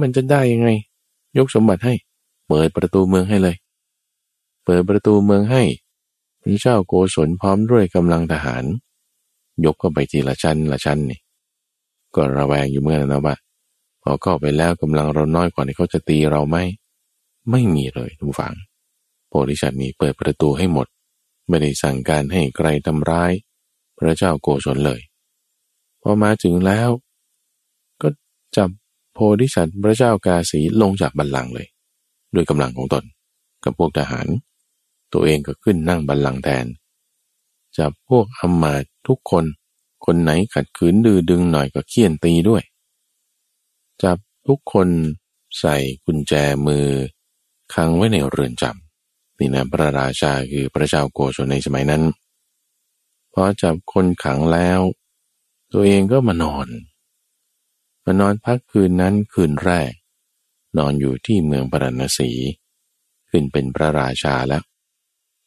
[0.00, 0.68] มันจะได้ยังไง
[1.38, 1.94] ยกสมบัติให้
[2.48, 3.56] เปิดประตูเมืองให้เลย
[4.64, 5.62] เปิดประตูเมืองให้
[6.40, 8.64] พระเจ้าโกศลพร้อมด้วยกำลังทหาร
[9.64, 11.20] ยกเข้าไปทีละชั้นละชั้นนี่
[12.14, 13.36] ก็ระแวงอยู่เมื่อนั้นว่า
[14.02, 16.56] พอเข้าไปแล้วกำลังเราน้อยกว่านี้เขาจะตีเราไหม
[17.50, 18.54] ไม่มีเลยทุกฝัง
[19.28, 20.86] โพธิชัดนี้เปิดประตูให้หมด
[21.48, 23.32] ไม่ได้สั่งการให้ใครทำร้าย
[23.98, 25.00] พระเจ้าโกศลเลย
[26.02, 26.90] พอมาถึงแล้ว
[28.02, 28.08] ก็
[28.56, 28.70] จับ
[29.14, 31.68] โพธิสัตว์พระเจ้ากาสีลงจากบัลลังก์เลย
[32.34, 33.04] ด้วยกำลังของตน
[33.64, 34.26] กับพวกทหาร
[35.12, 36.66] ตัวเองก็ขึ้นนั่งบัลลังก์แทน
[37.78, 39.44] จับพวกอมาตทุกคน
[40.04, 42.62] คนไหนขัดขืนดื้อดึงหน่อยก็เคี่ยนตีด้วย
[44.02, 44.88] จับทุกคน
[45.58, 46.32] ใส่กุญแจ
[46.66, 46.86] มือ
[47.74, 52.02] ขังไว้ในเรือนจำนี่นะพระราชาคือพระเจ้าโกศลในสมัยนั้น
[53.32, 54.80] พอจับคนขังแล้ว
[55.72, 56.68] ตัวเองก็มานอน
[58.04, 59.92] มานอนพักคืนนั้นคืนแรก
[60.78, 62.30] นอนอยู่ที่เมืองปรณสี
[63.30, 64.62] ขึ้นเป็นพระราชาแล้ว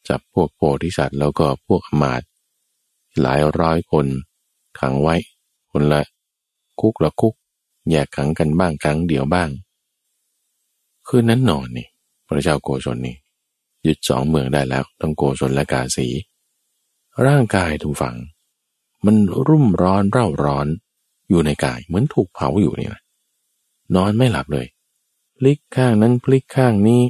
[0.08, 2.22] จับพวกโพธิสัตว์แล้วก็พวกอมาต
[3.20, 4.06] หลายร้อยคน
[4.78, 5.16] ขังไว้
[5.70, 6.02] คนละ
[6.80, 7.34] คุกละคุก
[7.90, 9.50] แยกขังกันบ้างครั้งเดียวบ้าง
[11.06, 11.88] คืนนั้นนอนนี่
[12.26, 13.16] พระเจ้าโกศลนี่
[13.86, 16.06] ยึดสองเมืองได้แล้วทั้งโกศลและกาสี
[17.26, 18.16] ร่างกายทุกฝัง
[19.04, 19.16] มัน
[19.48, 20.66] รุ่มร้อนเร่าร้อน
[21.28, 23.02] อยู่ในกายเหมือนถูกเผาอยู่นี่นะ
[23.94, 24.66] นอนไม่หลับเลย
[25.36, 27.02] พลิกข้างนั้นพลิกข้างนี้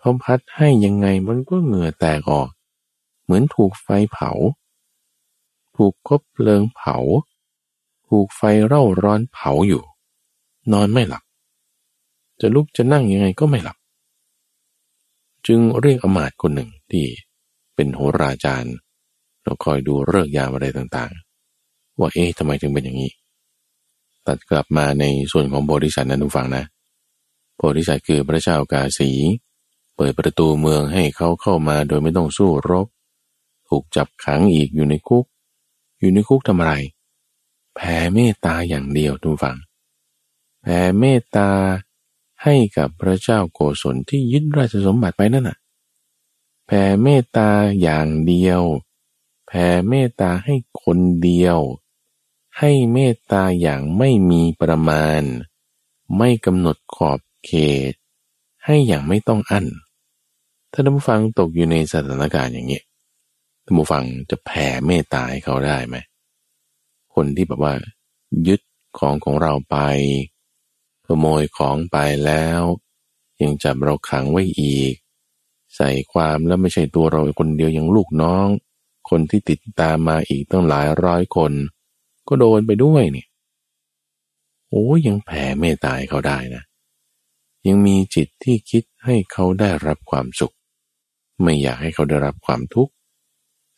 [0.00, 2.48] พอพัดให้ยังไงมันก็เหงื่อแตกออก
[3.22, 4.30] เหมือนถูกไฟเผา
[5.76, 6.96] ถูกคบเพลิงเผา
[8.08, 9.82] ถูกไฟเร่าร้อนเผาอยู่
[10.72, 11.22] นอนไม่หลับ
[12.40, 13.76] จะลุกจะนั่งยังไงก็ไม่หลับ
[15.46, 17.04] จึงเรียกอมาตย์คนหนึ่งที่
[17.74, 18.74] เป็นโหราจารย์
[19.42, 23.12] เราคอยดูเลิกยามอะไรต่างๆ ว่าเอ๊ะทำไมถึงเป็นอย่างนี้
[24.26, 26.64] ตัดกลับมาในส่วนของโพธิสัตว์นั้นทุกฝั่งนะ
[27.56, 29.10] โพธิสัตว์คือพระเจ้ากาสี
[29.96, 32.86] เปิดประตูเมืองให้เขาเข้ามาโดยไม่ต้องสู้รบ
[33.68, 35.24] ถูกจับขังอีกอยู่ในคุก
[35.98, 36.74] อยู่ในคุกทำอะไร
[37.74, 39.56] แผ่เมตตาอย่างเดียวทุกฝั่ง
[40.62, 41.50] แผ่เมตตา
[42.42, 45.58] ให้กับพระเจ้าโกศลที่ยึดราชสมบัติไปนั่นน่ะ
[46.66, 47.50] แผ่เมตตา
[47.82, 48.62] อย่างเดียว
[49.46, 51.58] แผ่เมตตาให้คนเดียว
[52.58, 55.22] ให้เมตตาอย่างไม่มีประมาณ
[56.16, 57.52] ไม่กำหนดขอบเข
[57.90, 57.92] ต
[58.64, 59.66] ให้อย่างไม่ต้องอั้น
[60.72, 62.82] ถ้าท่านผู้ฟังตกอยู่ในสถานการณ์อย่างนี้
[63.64, 65.96] ท่านผู้ฟังจะแผ่เมตตาให้เขาได้ไหม
[67.14, 67.74] คนที่แบบว่า
[68.48, 68.60] ยึด
[68.98, 69.76] ของของเราไป
[71.06, 72.62] ขโมยของไปแล้ว
[73.42, 74.94] ยังจับเราขังไว้อีก
[75.76, 78.46] ใส่ความแล้วไม่ใช่ตัวเราคนเดียวยังลูกน้อง
[79.10, 81.52] คนที่ติดตามมาอีกตั้งหลายร้อยคน
[82.28, 83.28] ก็โดนไปด้วยเนี่ย
[84.68, 86.62] โอ้ยังแผ่เมตตาเขาได้นะ
[87.66, 90.54] ยังมีจิตที่คิดให้เขาได้รับความสุข
[91.42, 92.92] ไม่อยากให้เขาได้รับความทุกข์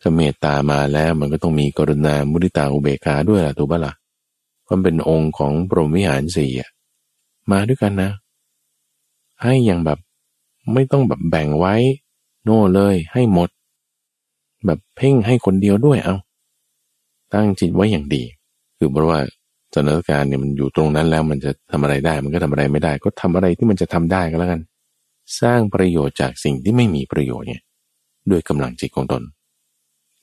[0.01, 3.95] ถ้าเมตตามาแล้วมันก็ต้องมีกรุณามุทิตาอุเบกขาด้วยล่ะถูกปะละ่ะ
[4.69, 6.71] มันเป็นองค์ของพรหมวิหารสี่อะ
[7.51, 8.11] มาด้วยกันนะ
[9.43, 9.99] ให้อย่างแบบ
[10.73, 11.75] ไม่ต้องแบบแบ่งไว้
[12.45, 13.49] โน่เลยให้หมด
[14.67, 16.17] แบบเพ่งให้คนเดียวด้วยเอา
[17.33, 18.23] ตั้งจิตไว้อย่างดี
[18.79, 19.21] คือเพราะว่า
[19.75, 24.61] สถานการณ์เนี่ยมันอยู่ตรงนั้นแล้วมันจะทำอะไรได้ มันก็ทำอะไรไม่ได้ ก็ทำอะไรที่มันจะทำได้ก็แล้วกัน
[25.41, 27.63] สร้างประโยชน์จากสิ่งที่ไม่มีประโยชน์เนี่ย
[28.31, 29.23] ด้วยกำลังจิตของตน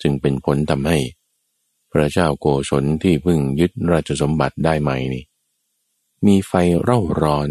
[0.01, 0.97] จึงเป็นผลทำให้
[1.91, 5.23] พระเจ้าโกศลที่เพึ่งยึดราชสมบัติได้ไหม่นี่
[6.25, 6.53] มีไฟ
[6.83, 7.49] เร่าร้อน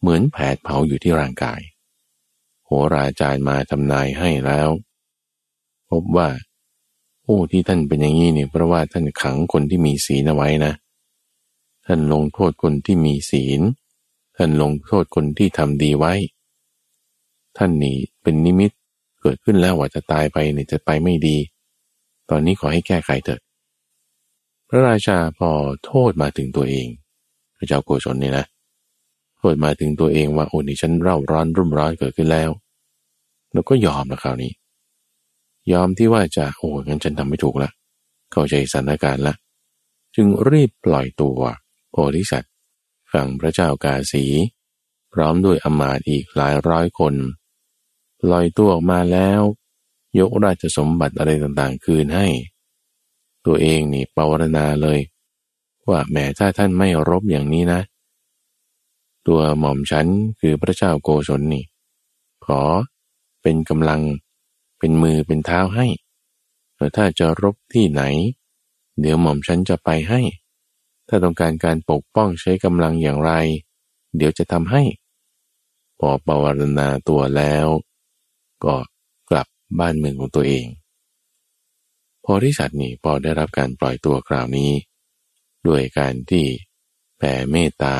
[0.00, 1.60] เหมือนแผดเผาอยู่ที่ร่างกาย
[2.64, 4.68] โหราจารย์มาทำนายให้แล้ว
[5.90, 6.28] พบว่า
[7.30, 10.72] อ้ที่ท่านเป็นอย่างนี้เนี่ยเพราะว่าท่านขังคนที่มีศีลเอาไว้นะ
[11.86, 13.60] ท่านลงโทษคนที่มีศีล
[14.36, 16.14] ท่านลงโทษคนที่ทำดีไว้
[17.56, 18.70] ท่านนี่เป็นนิมิต
[19.20, 21.36] เกิดขึ้นแล้วว่าจะตายไปเนี่ยจะไปไม่ดี
[22.30, 23.40] ตอนนี้ขอให้แก้ไขเถิด
[24.68, 25.50] พระราชาพอ
[25.84, 26.88] โทษมาถึงตัวเอง
[27.60, 28.46] พระเจ้าโกศลนี่นะ
[29.38, 32.50] โทษมาถึงตัวเองว่าโอ้นี่ฉันเร่าร้อนรุ่มร้อนเกิดขึ้นแล้ว
[33.52, 34.52] แล้วก็ยอมนะคราวนี้
[35.72, 37.70] ยอมที่ว่าจะโอ้งั้นฉันทำไม่ถูกละ
[38.32, 39.34] เข้าใจสถานการณ์ละ
[40.16, 41.38] จึงรีบปล่อยตัว
[41.90, 42.52] โพธิสัตว์
[43.12, 44.24] ฝั่งพระเจ้ากาสี
[45.12, 47.14] พร้อมด้วยอมาตอีกหลายร้อยคน
[48.30, 49.42] ลอยตัวออกมาแล้ว
[50.20, 52.26] ยกราชสมบัติอะไรต่างๆ คืนให้
[53.46, 54.98] ตัวเองนี่ปวารณาเลย
[55.88, 57.80] ว่าแม้ถ้าท่านไม่รบอย่างนี้นะ
[59.26, 60.06] ตัวหม่อมฉัน
[60.40, 61.64] คือพระเจ้าโกศลนี่
[62.46, 62.62] ขอ
[63.42, 64.00] เป็นกำลัง
[64.78, 65.86] เป็นมือเป็นเท้าให้
[66.76, 68.02] แล้วถ้าจะรบที่ไหน
[69.00, 70.20] เดี๋ยวหม่อมฉันจะไปให้
[71.08, 73.32] ถ้าต้องการการปกป้องใช้กำลังอย่างไร
[74.16, 74.82] เดี๋ยวจะทำให้
[76.00, 77.66] พอปวารณาตัวแล้ว
[78.64, 78.76] ก็
[79.30, 79.46] กลับ
[79.78, 80.66] บ้านเมืองของตัวเอง
[82.24, 84.70] พอที่สัตนี่พอได้รับการปล่อยตัวคราวนี้
[85.68, 86.46] ด้วยการที่
[87.18, 87.96] แผ่เมตตา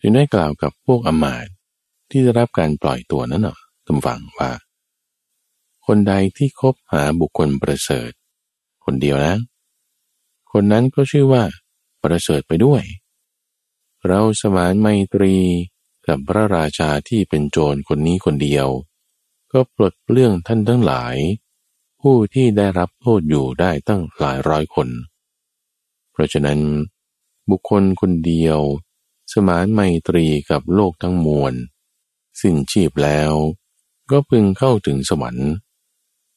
[0.00, 1.46] จึงได้กล่าวกับพวกอมาต
[2.10, 4.50] ที่ได้รับการปล่อยตัวนั้นเนาะตำฝังว่า
[5.86, 8.10] คนใดที่คบหาบุคคลประเสริฐ
[8.84, 9.36] คนเดียวนะ
[10.52, 11.42] คนนั้นก็ชื่อว่า
[12.02, 12.82] ประเสริฐไปด้วย
[14.06, 15.34] เราสมานไมตรี
[16.06, 18.68] กับพระราชาที่เป็นโจรคนนี้คนเดียว
[19.52, 21.16] ก็ปลดเปลื้องท่านทั้งหลาย
[22.00, 24.88] ผู้ที่ได้รับโทษอยู่ได้ตั้งหลายร้อยคน
[26.14, 26.60] เพราะฉะนั้น
[27.50, 28.60] บุคคลคนเดียว
[29.32, 31.54] สมานไมตรีกับโลกทั้งมวล
[32.40, 33.32] สิ้นชีพแล้ว
[34.10, 35.50] ก็พึงเข้าถึงสวรรค์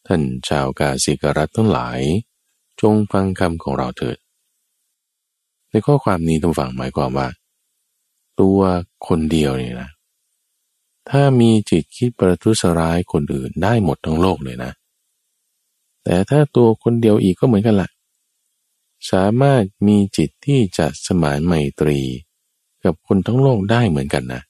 [0.07, 1.99] ท่านชาวกาสิกรัตทั้งหลาย
[2.81, 4.17] จงฟังคำของเราเถิด
[5.69, 7.27] ในข้อความนี้ต้องฟังหมายความว่า
[8.39, 8.59] ตัว
[9.07, 9.89] คนเดียวนี่นะ
[11.09, 14.71] ถ้ามีจิตคิดประทุษร้ายคนอื่นได้หมดทั้งโลกเลยนะ
[16.03, 17.89] แต่ถ้าตัวคนเดียวอีกก็เหมือนกันละ่ะ
[19.11, 21.99] สามารถมีจิตที่จะสมานไมตรี
[22.83, 24.41] กับคนทั้งโลกได้เหมือนกันนะ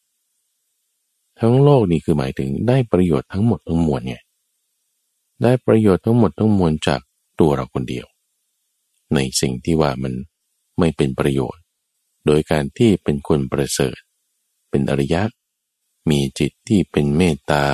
[1.39, 4.15] ทั้งโลกนี่คือหมายถึงได้ประโยชน์ทั้งหมดทั้งมวลไง
[5.43, 7.01] ได้ประโยชน์ทั้งหมดทั้งมวลจาก
[7.39, 8.05] ตัวเราคนเดียว
[9.13, 10.13] ในสิ่งที่ว่ามัน
[10.79, 11.63] ไม่เป็นประโยชน์
[12.25, 13.97] โดยการที่เป็นคนประเสริฐ
[14.69, 15.23] เป็นอริยะ
[16.09, 17.65] มีจิตที่เป็นเมตตา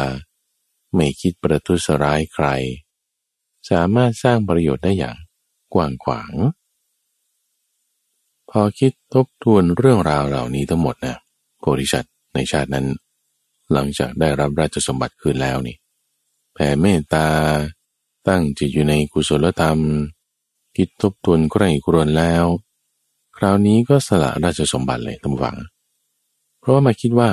[0.96, 2.48] ไม่คิดประทุษร้ายใคร
[3.70, 5.18] สามารถสร้างประโยชน์ได้อย่าง
[5.74, 6.34] กว้างขวาง
[8.56, 11.16] พอคิดทบทวนเรื่องราวเหล่านี้ทั้งหมดนะ
[11.60, 12.88] โพธิชัดในชาตินั้น
[13.72, 15.76] หลังจากได้รับราชสมบัติคืนแล้วนี่
[16.54, 17.28] แผ่เมตตา
[18.28, 19.80] ตั้งจิตอยู่ในกุศลธรรม
[20.76, 22.46] คิดทบทวนใคร่ครวญแล้ว
[23.38, 25.56] คราวนี้ก็สละราชสมบัติเลยทั้งวัง
[26.60, 27.30] เพราะว่ามาคิดว่า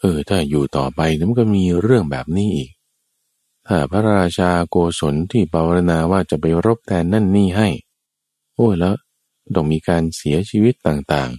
[0.00, 2.70] เออ ถ้าอยู่ต่อไปมันก็มีเรื่องแบบนี้อีก
[3.66, 7.68] ถ้าพระราชาโกศลที่ปารณาว่าจะไปรบแทนนั่นนี่ให้
[8.54, 8.94] โอ้แล้ว
[9.54, 11.30] ต้องมีการเสียชีวิตต่าง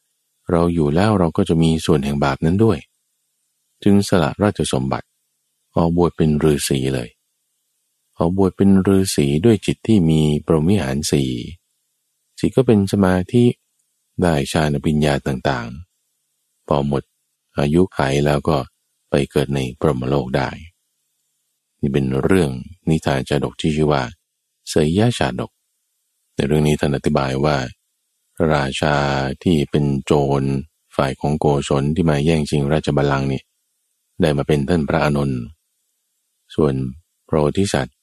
[0.00, 2.78] ๆ เราอยู่แล้วเราก็จะมีส่วนแห่งบาปนั้นด้วย
[3.82, 5.06] จึงสละราชสมบัติ
[5.76, 7.08] ออกบวชเป็นฤาษีเลย
[8.16, 11.30] ออกบวชเป็นฤาษีด้วยจิตที่มีปรมิหารสี่
[12.38, 13.44] จิตก็เป็นสมาธิ
[14.22, 17.02] ได้ฌานปัญญาต่างๆ พอหมด
[17.58, 18.56] อายุไขแล้วก็
[19.10, 20.50] ไปเกิดในปรมโลกได้
[21.80, 22.50] นี่เป็นเรื่อง
[22.88, 24.02] นิทานจาดกที่ชื่อว่า
[24.68, 25.50] เสยยะชาดก
[26.40, 27.56] ในเรื่องนี้ท่านอธิบายว่า
[28.54, 28.96] ราชา
[29.44, 30.42] ที่เป็นโจร
[30.96, 33.42] ฝ่ายของโกศลที่มาแย่งชิงราชบัลลังก์นี่
[34.20, 35.40] ได้มาเป็นท่านพระอานนท์
[36.54, 36.74] ส่วน
[37.26, 37.96] โพธิสัตว์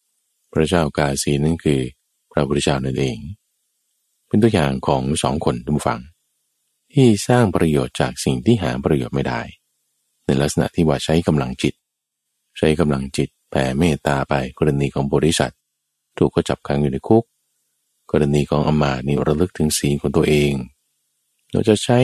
[0.52, 1.82] พระเจ้ากาสีนั่นคือ
[2.32, 3.18] พระพุทธเจ้านั่นเอง
[4.28, 6.02] เป็นตัวอย่างของสองคนทุกฝัง
[6.94, 9.42] ที่สร้างประโยชน์จากสิ่งที่หาประโยชน์ไม่ได้
[10.26, 11.74] ในลักษณะที่ว่าใช้กำลังจิต
[12.58, 15.54] ใช้กำลังจิตแผ่เมตตาไปกรณีของบริษัท
[16.18, 17.26] ถูกก็จับขังอยู่ในคุก
[18.12, 20.52] กรณีของอมาตนี่ระลึกถึงศีลของตัวเอง
[21.52, 22.00] เราจะใช้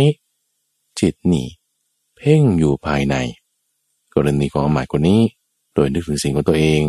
[1.00, 1.48] จิตนี่
[2.16, 3.16] เพ่งอยู่ภายใน
[4.16, 5.22] กรณีของอมาตคนนี้
[5.74, 6.84] โดยนึกถึงสิ่งของตัวเอง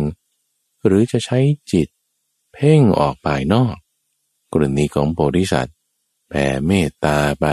[0.85, 1.39] หรือจะใช้
[1.71, 1.87] จิต
[2.53, 3.75] เพ่งออกภายนอก
[4.53, 5.75] กรณีของโพธิสัตว์
[6.27, 7.45] แผ่เมตตาไป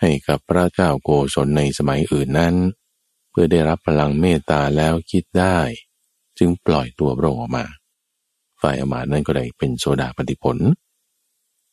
[0.00, 2.54] ให้กับพระเจ้าโกศลในสมัยอื่นนั้น
[3.30, 5.58] เพื่อได้รับพลังเมตตาแล้วคิดได้
[6.38, 7.64] จึงปล่อยตัวพระองค์ออกมา
[8.62, 10.56] ฝ่ายอมาตนั้นก็ได้เป็นโซดาปฏิผล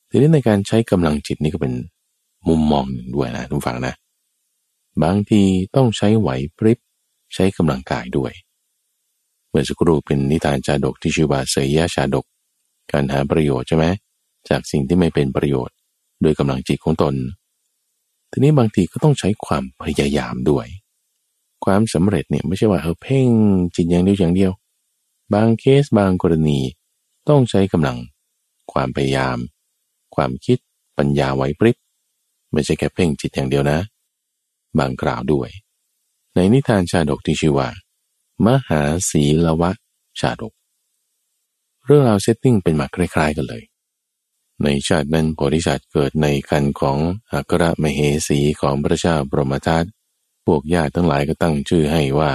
[0.09, 1.73] ทีนี้ในการใช้กำลังจิตนี่ก็เป็น
[2.47, 3.93] มุมมองหนึ่งด้วยนะทุกฝังนะ
[5.03, 5.41] บางที
[5.75, 6.77] ต้องใช้ไหวพริบ
[7.33, 8.31] ใช้กำลังกายด้วย
[9.49, 12.25] เมื่อสักครู่เป็นนิทานชาดกที่ชื่อว่าเสยยะชาดก
[12.91, 13.85] การหาประโยชน์ใช่ไหม
[14.49, 15.75] จากสิ่งที่ไม่เป็นประโยชน์
[16.21, 17.15] โดยกำลังจิตของตน
[18.31, 20.67] ทีนี้บางทีก็ต้องใช้ความพยายามด้วย
[21.65, 23.27] ความสำเร็จเนี่ยไม่ใช่ว่าเออเพ่ง
[23.75, 24.51] จิตอย่างเดียวอย่างเดียว
[25.33, 26.59] บางเคสบางกรณี
[27.29, 27.97] ต้องใช้กำลัง
[28.71, 29.37] ความพยายาม
[30.15, 30.57] ความคิด
[30.97, 31.77] ปัญญาไหวพริบ
[32.51, 33.79] ไม่ใช่แค่เพ่งจิตอย่างเดียวนะ
[34.77, 35.49] บางกล่าวด้วย
[36.35, 37.69] ในนิทานชาดกที่ชื่อว่า
[38.45, 39.71] มหาศีลวะ
[40.19, 40.53] ชาดก
[41.85, 43.63] เรื่องราวเซตติ้งเป็นมาคล้ายๆกันเลย
[44.63, 46.97] ในชาตินั้นโพธิสัตว์เกิดในคันของ
[47.31, 49.85] อัครมเหสีของพระเจ้าบรมทัต
[50.45, 52.31] พวกญาติทั้งหลายก็ตั้งชื่อให้ว่า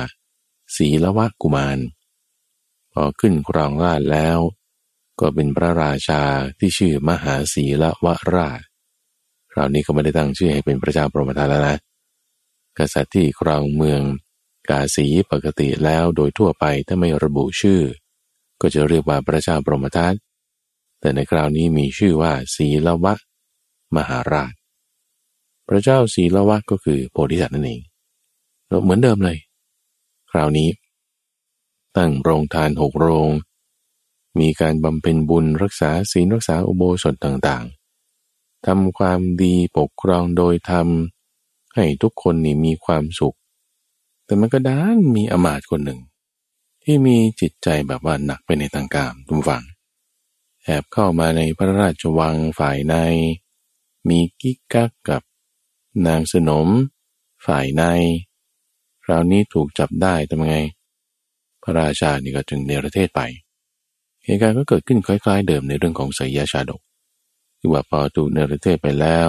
[0.76, 1.78] ศีลวะกุมาร
[2.92, 4.38] พอขึ้นครองราชแล้ว
[5.20, 6.22] ก็เป็นพระราชา
[6.59, 8.61] ที่ชื่อมหาศีลวราช
[9.53, 11.77] คราวนี้ก็ไม่ได้ตั้งชื่อให้เป็นพระเจ้าปรมทานแล้วนะ
[12.79, 14.03] กษัตริย์ที่ครองเมือง
[14.70, 17.81] กาสีปกติแล้วโดยทั่วไปถ้าไม่ระบุชื่อ
[18.61, 20.14] ก็จะเรียกว่าพระเจ้าปรมทัต
[21.01, 23.14] แต่ในคราวนี้มีชื่อว่าศีลวะ
[23.96, 24.53] มหาราช
[25.68, 27.81] พระเจ้าศีลวะก็คือโพธิสัตว์นั่นเอง
[28.85, 29.38] เหมือนเดิมเลย
[30.31, 30.68] คราวนี้
[31.96, 33.31] ตั้งโรงทานหกโรง
[34.40, 43.37] มีการบำเพ็ญบุญรักษาศีลรักษาอุโบสถต่างๆทำความดีปกครองโดยทำให้ทุกคนนี่มีความสุข
[44.25, 46.01] แต่มันก็ด้านมีอมาตคนหนึ่ง
[46.83, 49.64] ที่มีจิตใจแบบว่าหนักไปในทางกามทุกฝัง
[50.64, 52.95] แอบเข้ามาในพระราชวังฝ่ายใน
[54.09, 55.23] มีกิ๊กกักกับ
[56.07, 56.68] นางสนม
[57.47, 57.83] ฝ่ายใน
[59.05, 60.57] คราวนี้ถูกจับได้ทำไง
[61.62, 63.21] พระราชานี่ก็จึงเนรเทศไป
[64.25, 66.81] เหตุการณ์ก็เกิดขึ้นคล้าย ๆ เดิมในเรื่องของสยชาดก
[67.59, 69.29] ที่ว่าพอถูกเนรเทศไปแล้ว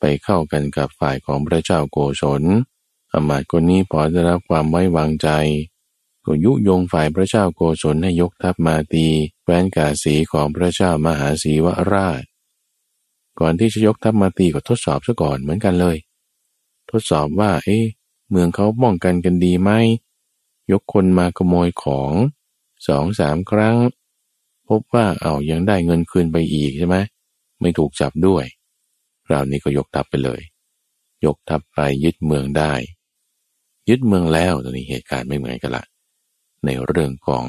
[0.00, 2.42] ไปเข้ากันกับฝ่ายของพระเจ้าโกศล
[3.12, 5.28] อมาตคนนี้พอได้รับความไว้วางใจ
[6.24, 9.06] ก็ยุยงฝ่ายพระเจ้าโกศลให้ยกทัพมาตี
[9.42, 12.22] แคว้นกาสีของพระเจ้ามหาศีวราช
[13.40, 15.96] ก่อนที่จะยกทัพมาตีก็ทดสอบซะก่อนเหมือนกันเลย
[16.90, 17.84] ทดสอบว่า เอ๊ะ
[18.30, 19.70] เมืองเขาป้องกันกันดีไหม
[20.72, 22.12] ยกคนมาขโมยของ
[22.86, 23.76] สองสามครั้ง
[24.68, 26.96] พบว่าเอายังได้เงินคืนไปอีกใช่ไหม
[27.60, 28.44] ไม่ถูกจับด้วย
[29.26, 30.40] คราวนี้ก็ยกทัพไปเลย
[31.24, 32.72] ยกทัพไปยึดเมืองได้
[33.88, 35.84] ยึดเมืองแล้วตอนนี้เหตุการณ์ไม่เหมือนกันละ
[36.64, 37.44] ในเรื่องของ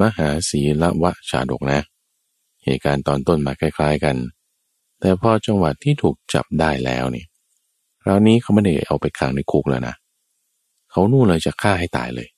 [0.00, 1.80] มหาศีลวะชาดกนะ
[2.64, 4.16] เหตุการณ์ตอนต้นมาคล้าย ๆ กัน
[5.00, 7.24] แต่พอจังหวัดที่ถูกจับได้แล้วนี่
[8.02, 9.94] คราวนี้เขาไม่ได้เอาไปขังในคุกแล้วนะ
[10.90, 12.28] เขานู่นเลยจะฆ่าให้ตายเลย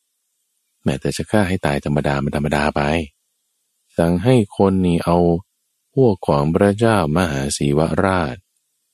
[0.85, 2.81] แม้แต่จะฆ่าให้ตายธรรมดามันธรรมดาไป
[4.01, 5.19] สั่งให้คนนี่เอา
[5.95, 8.37] พวกของพระเจ้ามหาศีวราช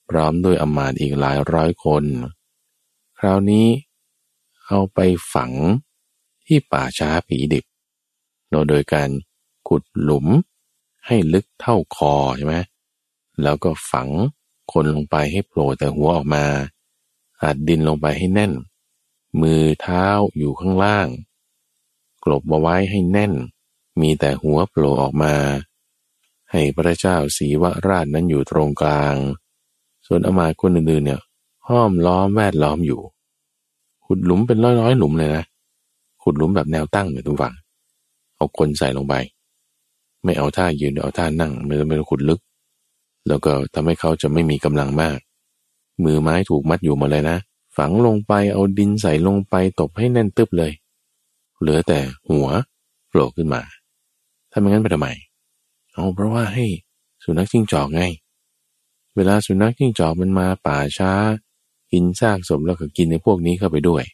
[0.08, 2.04] พร้อมด้วยอมาตย์อีกหลายร้อยคน
[3.18, 3.66] คราวนี้
[4.66, 4.98] เอาไป
[5.34, 5.52] ฝัง
[6.46, 7.64] ที่ป่าช้าผีดิบ
[8.68, 9.10] โดยการ
[9.68, 10.26] ขุดหลุม
[11.06, 12.56] ให้ลึกเท่าคอใช่ไหม
[13.42, 14.08] แล้วก็ฝัง
[14.72, 16.44] คนลงไปให้โผล่แต่หัวออกมา
[17.42, 18.52] อัดดินลงไปให้แน่น
[19.40, 20.06] มือเท้า
[20.38, 21.08] อยู่ข้างล่าง
[22.24, 23.32] กลบมาไว้ให้แน่น
[24.00, 25.34] มีแต่หัวโผล่ออกมา
[26.50, 29.14] ให้พระเจ้าศีวราชนั้นอยู่ตรงกลาง
[30.06, 31.20] ส่วนอมาคนอื่นๆเนี่ย
[31.68, 33.00] ห้อมล้อมแวดล้อมอยู่
[34.06, 35.44] ขุดหลุมเป็นร้อยๆหลุมเลยนะ
[36.22, 37.54] ขุดหลุมแบบแนวตั้งเลยทุกฝั่ง
[38.36, 39.14] เอาคนใส่ลงไป
[40.24, 42.40] ไม่เอาท่ายืนเอาท่านั่งไม่ต้องไม่ต้องขุดลึก
[43.28, 45.18] แล้วก็ทำให้เขาจะไม่มีกำลังมาก
[46.04, 47.38] มือไม้ถูกมัดอยู่หมาเลยนะ
[47.76, 50.72] ฝังลงไปเอาดินใส่ลงไปตบให้แน่นตึบเลย
[51.60, 52.48] เหลือแต่หัว
[53.08, 53.62] โผล่ขึ้นมา
[54.56, 55.08] ถ้าไม่งั้นไปทำไม
[55.92, 56.66] เอาเพราะว่าให้
[57.24, 58.02] สุนัขจิ้งจอกไง
[59.16, 61.12] เวลาสุนัขจิ้งจอกมันมาป่าช้า
[61.92, 64.04] กินซากศพแล้วก็กินในพวกนี้เข้าไปด้วย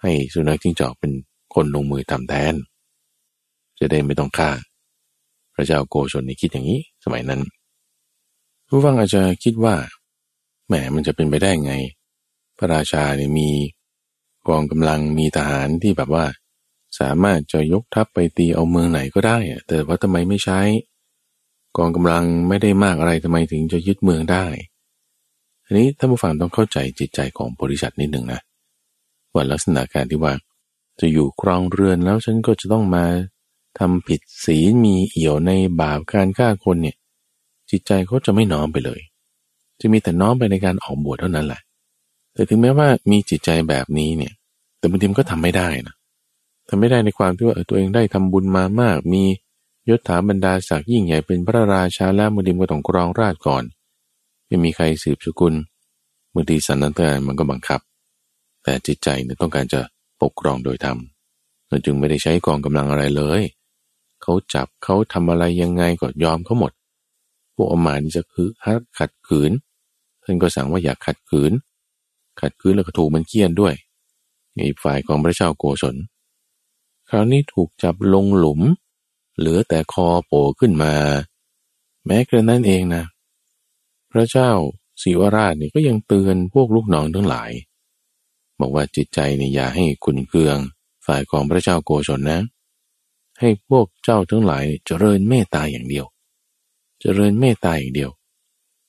[0.00, 1.12] ให้สุนัขจิ้งจอกเป็น
[1.54, 2.54] คนลงมือทำแทน
[3.78, 4.50] จะได้ไม่ต้องฆ่า
[5.54, 7.40] พระเจ้าโกศลนี่คิดอย่างนี้สมัยนั้น
[8.68, 9.74] ผู้ฟังอาจจะคิดว่า
[10.66, 11.74] แหมมันจะเป็นไปได้ไง
[12.58, 13.48] พระราชาเนี่ยมี
[14.48, 16.24] กองกำลังมีทหารที่แบบว่า
[17.00, 20.60] สามารถจะยกทัพไปตีเอาเมืองไหนก็ได้แต่ว่าทำไมไม่ใช้
[21.76, 24.44] กองกำลังไม่ได้มากอะไรทำไมถึงจะยึดเมืองได้
[25.64, 28.40] อันนี้ท่านผู้ฟังต้องเข้าใจจิตใจของบริษัทนิดหนึ่งนะ
[29.32, 30.34] ว่าลักษณะการที่ว่า
[31.00, 33.04] จะอยู่ครองเรือนแล้วฉันก็จะต้องมา
[33.78, 36.96] ทำผิดศีลมีเอี่ยวในบาปการฆ่าคนเนี่ย
[37.70, 39.00] จิตใจเขาจะไม่น้อมไปเลย
[39.80, 41.60] จะมีแต่น้อมไปในการออกบวชเท่านั้นแหละ
[42.34, 44.32] แต่ถึงแม้ว่ามีจิตใจแบบนี้เนี่ย
[44.78, 45.94] แต่บางทีมันก็ทำไม่ได้นะ
[46.70, 49.22] ทำไม่ได้ในความที่ว่าตัวเองได้ทำบุญมามาก มี
[49.88, 53.64] ยศถาบรรดาศักดิ์ยิ่งใหญ่เป็นพระราชาแล้วมือดิมก็ต้องกรองราชก่อน
[54.46, 55.54] ไม่มีใครสืบสกุล
[56.34, 57.80] มือดีสันนันเตมันก็บังคับ
[58.62, 59.80] แต่จิตใจเนี่ยต้องการจะ
[60.22, 60.98] ปกครองโดยธรรม
[61.68, 63.42] เราจึงไม่ได้ใช้กองกำลังอะไรเลย
[64.22, 66.72] เขาจับเขาทำอะไรยังไงก็ยอมเขาหมด
[67.54, 69.50] พวกอมานี่จะคือฮัดขัดขืน
[70.24, 71.52] ท่านก็สั่งว่าอย่าขัดขืน
[72.40, 73.74] ขัดขืนแล้วก็ถูกมันเคี่ยนด้วย
[74.66, 75.96] อีกฝ่ายของพระเจ้าโกศล
[77.10, 78.60] คราวนี้ถูกจับลงหลุม
[79.38, 80.94] เหลือแต่คอโผล่ขึ้นมา
[82.06, 83.04] แม้กระนั้นเองนะ
[84.12, 84.50] พระเจ้า
[85.02, 87.50] ศิวราชนี่ก็ยังเตือนพวกลูกน้องทั้งหลาย
[88.60, 90.56] บอกว่าจิตใจนี่อย่าให้ขุนเคือง
[91.06, 92.40] ฝ่ายของพระเจ้าโกศลนะ
[93.40, 96.06] ให้พวกเจ้าทั้งหลายเจริญเมตตาอย่างเดียว
[97.00, 98.10] เจริญเมตตาอย่างเดียว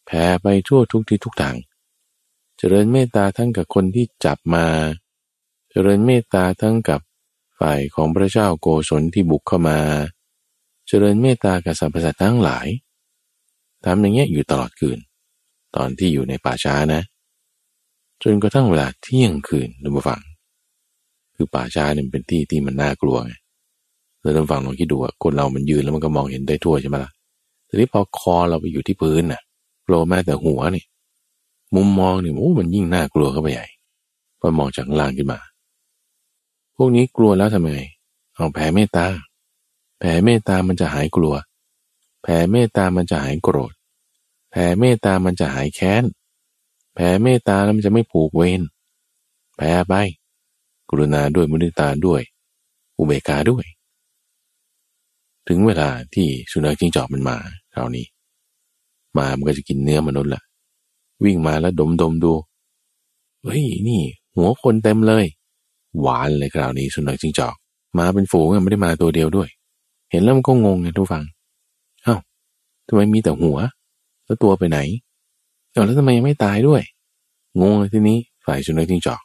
[0.05, 1.55] แผ่ไปทั่วทุกที่ทุกทาง
[2.57, 4.65] เจริญเมตตาทั้งกับคนที่จับมา
[5.71, 7.01] เจริญเมตตาทั้งกับ
[7.61, 9.77] ฝ่ายของพระเจ้าโกศลที่บุกเข้ามา
[10.87, 12.67] เจริญเมตตากับสรรพสัตว์ทั้งหลาย
[13.85, 14.99] ทำอย่างเงี้ยอยู่ตลอดคืน
[15.75, 17.01] ตอนที่อยู่ในป่าช้านะ
[18.23, 20.21] จนกระทั่งเวลาเที่ยงคืนดูมาฟัง
[21.35, 23.33] คือป่าช้าเนี่ยเป็นที่ที่มันน่ากลัวไง
[24.21, 27.11] แล้วท่าฟังลองคิดดูว่าคนเรามันยืนแล้วมันก็มองเห็นได้ทั่วใช่ไหมล่ะ
[27.67, 29.41] ทีนี้พอคอเราไปอยู่ที่พื้นน่ะ
[29.83, 30.83] โผล่มาแต่หัวนี่
[31.75, 33.65] มุมมองนี่โอ้มันยิ่งน่ากลัวเข้าไปใหญ่
[34.39, 35.39] พอมองจากล่างขึ้นมา
[36.81, 37.69] วกนี้กลัวแล้วทำไม
[38.35, 39.05] เอาแผ่เมตตา
[39.99, 41.35] แผ่เมตตามันจะหายกลัว
[42.23, 43.73] แผ่เมตตามันจะหายโกรธ
[44.51, 46.03] แผ่เมตตามันจะหายแค้น
[46.93, 48.61] แผ่เมตตาแล้วมันจะไม่ผูกเวร
[49.57, 49.93] แผ่ไป
[50.89, 52.21] กรุณาด้วยมุนิตาด้วย
[52.97, 53.65] อุเบกขาด้วย
[55.47, 57.37] ถึงเวลาที่สุนัขจิ้งจอกมันมา
[57.73, 58.05] คราวนี้
[59.17, 60.41] มามันก็จะกินเนื้อมนุษย์ละ
[61.23, 62.33] วิ่งมาแล้วดมดมดู
[63.43, 64.01] เฮ้ยนี่
[64.35, 65.25] หัวคนเต็มเลย
[65.99, 67.55] หวานเลยคราวนี้สุนัขจิงจอก
[67.97, 69.49] มาเป็นฝูงไม่ได้มาตัวเดียวด้วย
[70.11, 71.23] เห็นแล้วมันก็งงไงทุกฟัง
[72.03, 72.15] เอา้า
[72.87, 73.57] ทำไมมีแต่หัว
[74.25, 74.79] แล้วตัวไปไหน
[75.71, 76.81] เอาแล้วทำไมยังไม่ตายด้วย
[77.61, 79.21] งงเลยทีนี้ฝ่ายสุนัขจิงจอก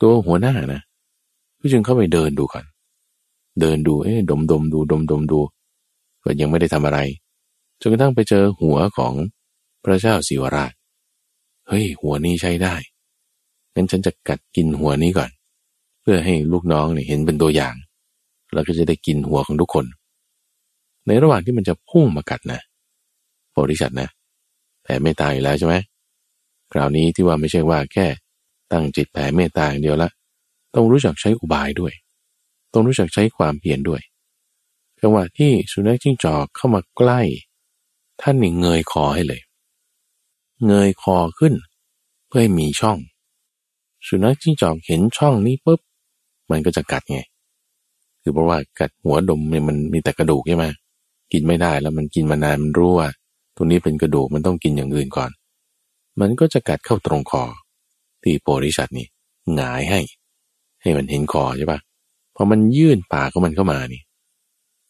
[0.00, 0.80] ตัวหัวหน้านะ
[1.58, 2.64] พี่จึงเข้าไปเดินดูก่อน
[3.60, 5.40] เดินดูเอ๊ะดมดมดูดมดมดู
[6.22, 6.98] ก็ยังไม่ได้ทำอะไร
[7.80, 9.14] จนกระทั่งไปเจอหัวของ
[9.84, 10.72] พระเจ้าสิวราช
[11.68, 12.74] เฮ้ย หัวนี้ใช้ได้
[13.78, 15.30] งั้นฉันจะกัดกินหัวนี้ก่อน
[16.02, 17.74] เพื่อให้ลูกน้องเนี่ยเห็นเป็นตัวอย่าง
[18.54, 19.84] แล้วก็จะได้กินหัวของทุกคน
[21.06, 22.60] ในระหว่างที่มันจะพุ่งมากัดนะ
[23.50, 24.08] โพธิสัตว์นะ
[24.84, 25.74] แต่ไม่ตายอยู่แล้วใช่ไหม
[26.72, 28.06] คราวนี้ที่ว่าไม่ใช่ว่าแค่
[28.72, 30.10] ตั้งจิตแผ่เมตตาอย่างเดียวละ
[30.74, 31.92] ต้องรู้จักใช้อุบายด้วย
[32.72, 34.00] ต้องรู้จักใช้ความเพียรด้วย
[35.00, 37.20] จังหวะที่สุนัขจิ้งจอกเข้ามาใกล้
[38.20, 39.40] ท่านนี่เงยคอให้เลย
[40.66, 41.54] เงยคอขึ้น
[42.26, 42.98] เพื่อให้มีช่อง
[44.06, 45.80] สุนัขจิ้งจอกเห็นช่องนี้ปุ๊บ
[46.50, 47.20] มันก็จะกัดไง
[48.22, 50.66] คือเพราะว่ากัดหัวดมเนี่ยมันมีแต่กระดูกใช่ไหม
[51.32, 53.08] กินไม่ได้แล้วมันกินมานานมันรู้ว่า
[53.56, 55.30] ตรงนี้เป็นกระดูกมันต้องกินอย่างอื่นก่อน
[56.20, 57.44] มันก็จะกัดเข้าตรงคอ
[58.22, 59.06] ที่โพธิสัตนี่
[59.54, 60.00] หงายให้
[60.82, 61.80] ให้มันเห็นคอใช่ปะ
[62.36, 64.02] พอมันยื่นปากของมันเข้ามานี่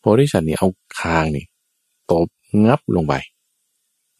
[0.00, 1.44] โพธิสัตนี่เอาคางนี่
[2.10, 2.26] ตบ
[2.66, 3.14] งับลงไป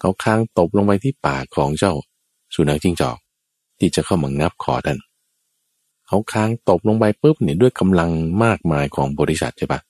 [0.01, 1.95] เขาคางตบลงไปที่ปากของเจ้า
[2.55, 3.18] สุนัขจิ้งจอก
[3.79, 4.99] ที่จะเข้ามางับคอท่าน
[6.07, 8.11] เขาค้างตบลงไปปุ๊บเนี่ยด้วยกำลัง
[8.45, 9.81] มากมายของบริษัทใช่ปะ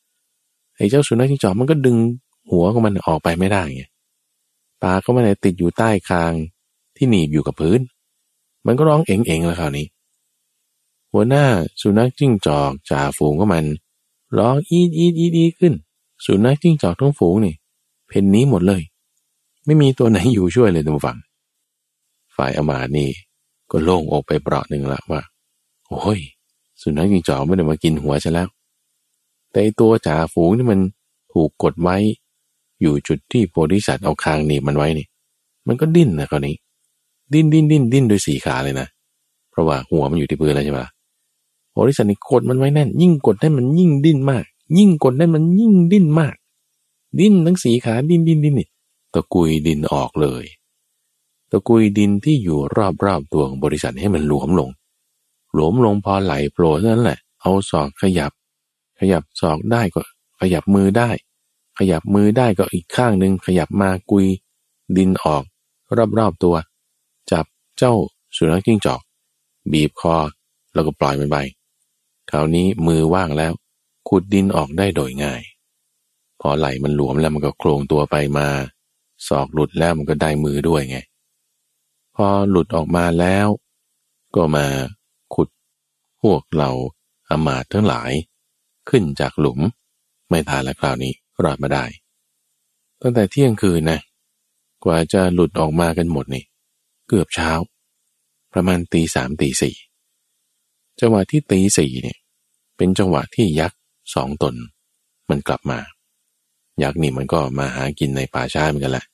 [0.76, 1.96] ไอ้เจ้าสุนัขจิ้งจอกมันก็ดึง
[2.50, 3.82] หัวของมันออกไปไม่ได้ไง
[4.82, 6.32] ปากก็มันติดอยู่ใต้คาง
[6.96, 7.80] ที่หนีบอยู่กับพื้น
[8.66, 9.86] มันก็ร้องเอ๋งๆแล้วคราวนี้
[11.12, 11.44] หัวหน้า
[11.80, 13.64] สุนัขจิ้งจอกจ่าฝูงก็มัน
[14.38, 15.74] ร้องอีดอีดอีดอีขึ้น
[16.24, 17.54] สุนัขจิ้งจอกทั้งฝูงนี่
[18.08, 18.82] เพนนี้หมดเลย
[19.64, 21.18] ไม่มีตัวไหนอยู่ช่วยเลยทุกฝั่ง
[22.36, 23.08] ฝ่ายอมาตนี่
[23.70, 25.22] ก็โล่งอกไปเปราะหนึ่งละว่า
[25.88, 26.20] โอ้ย
[26.80, 28.48] สุนัขยิงจอกไม่ได้มากินหัวฉันแล้ว
[29.52, 30.80] แต่ตัวจ่าฝูงนี่มัน
[31.32, 31.96] ถูกกดไว้
[32.80, 35.06] อยู่จุดที่โพธิสัตว์เอาคางหนีบมันไว้นี่
[35.66, 36.56] มันก็ดิ้นนะคราวนี้
[37.32, 38.86] ดิ้นดิ้นดิ้นดิ้นโดยสี่ขาเลยนะ
[39.50, 40.80] เพราะว่าหัวมันอยู่ที่พื้นแล้วใช่ไหม
[41.70, 44.44] โพธิสัตว์นี่กดมันไว้แน่น ยิ่งกดได้มันยิ่งดิ้นมาก
[44.78, 46.34] ยิ่งกดได้มันยิ่งดิ้นมาก
[47.18, 48.68] ดิ้นทั้งสีขาดิ้นดิ้นดิ้นนี่
[49.12, 50.44] ตะกุยดินออกเลย
[51.50, 52.58] ตะกุยดินที่อยู่
[53.04, 54.70] รอบๆตัวของบริษัทให้มันหลวมลง
[55.54, 58.32] หลวมลงพอไหลโผล่เท่านั้นแหละ เอาศอกขยับ
[58.98, 60.02] ขยับศอกได้ก็
[60.40, 61.10] ขยับมือได้
[61.78, 64.26] ขยับมือได้ก็อีกข้างหนึ่งขยับมากุย
[64.96, 65.42] ดินออก
[66.18, 66.56] รอบๆตัว
[67.30, 67.46] จับ
[67.78, 67.94] เจ้า
[68.36, 69.00] สุนัขจิ้งจอก
[69.72, 70.16] บีบคอ
[70.74, 71.36] แล้วก็ปล่อยมันไป
[72.30, 73.52] คราวนี้มือว่างแล้ว
[74.08, 75.42] ขุดดินออกได้โดยง่าย
[76.40, 78.46] พอไหลมันหลวมแล้วมันก็โครงตัวไปมา
[79.28, 80.98] ศอกหลุดแล้วมันก็ได้มือด้วยไง
[82.20, 83.46] พอหลุดออกมาแล้ว
[84.36, 84.66] ก็มา
[85.34, 85.48] ขุด
[86.22, 86.70] พวกเรา
[87.28, 88.10] อมาตทั้งหลาย
[88.88, 89.58] ขึ้นจากหลุม
[90.28, 91.12] ไม่ทานแล้วคราวนี้
[91.42, 91.84] รอดมาได้
[93.00, 94.00] ตั้งแต่เที่ยงคืนนะ
[94.84, 96.44] กว่าจะหลุดออกมากันหมดนี่
[97.08, 97.50] เกือบเช้า
[98.52, 99.74] ประมาณตีสามตีสี่
[101.00, 102.18] จังหวะที่ตีสี่เนี่ย
[102.76, 103.78] เป็นจังหวะที่ยักษ์
[104.14, 104.54] สองตน
[105.28, 105.78] มันกลับมา
[106.82, 109.06] ยักษ์นี่มันก็มาหากินในป่าช้าเหมือนกันแหละ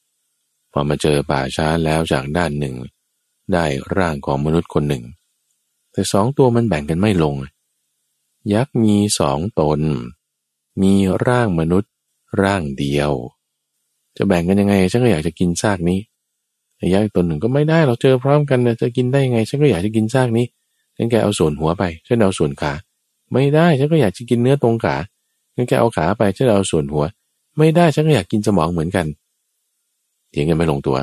[0.72, 2.74] พอมาเจอป่าช้าแล้วจากด้านหนึ่ง
[3.52, 3.64] ได้
[3.96, 5.04] ร่างของมนุษย์คนหนึ่ง
[5.92, 7.34] แต่สองตัวมันแบ่งกันไม่ลง
[8.54, 9.80] ยักษ์มีสองตน
[10.82, 10.92] มี
[11.26, 11.92] ร่างมนุษย์
[12.42, 13.12] ร่างเดียว
[14.16, 15.98] จะแบ่งกันยังไง ฉันก็อยากจะกินซากนี้
[16.94, 20.46] ยักษ์ตัวหนึ่งก็ไม่ได้เราเจอพร้อมกันจะกินได้ยังไง ฉันก็อยากจะกินซากนี้
[20.96, 22.72] ฉันแกเอาส่วนหัวไปฉันเอาส่วนขา
[23.32, 24.96] ไม่ได้ฉันก็อยากจะกินเนื้อตรงขา
[25.54, 27.04] งั้นแกเอาขาไปฉันเอาส่วนหัว
[27.58, 29.06] ไม่ได้ฉันก็อยากกินสมองเหมือนกัน
[30.30, 30.96] เถียงกันไม่ลงตัว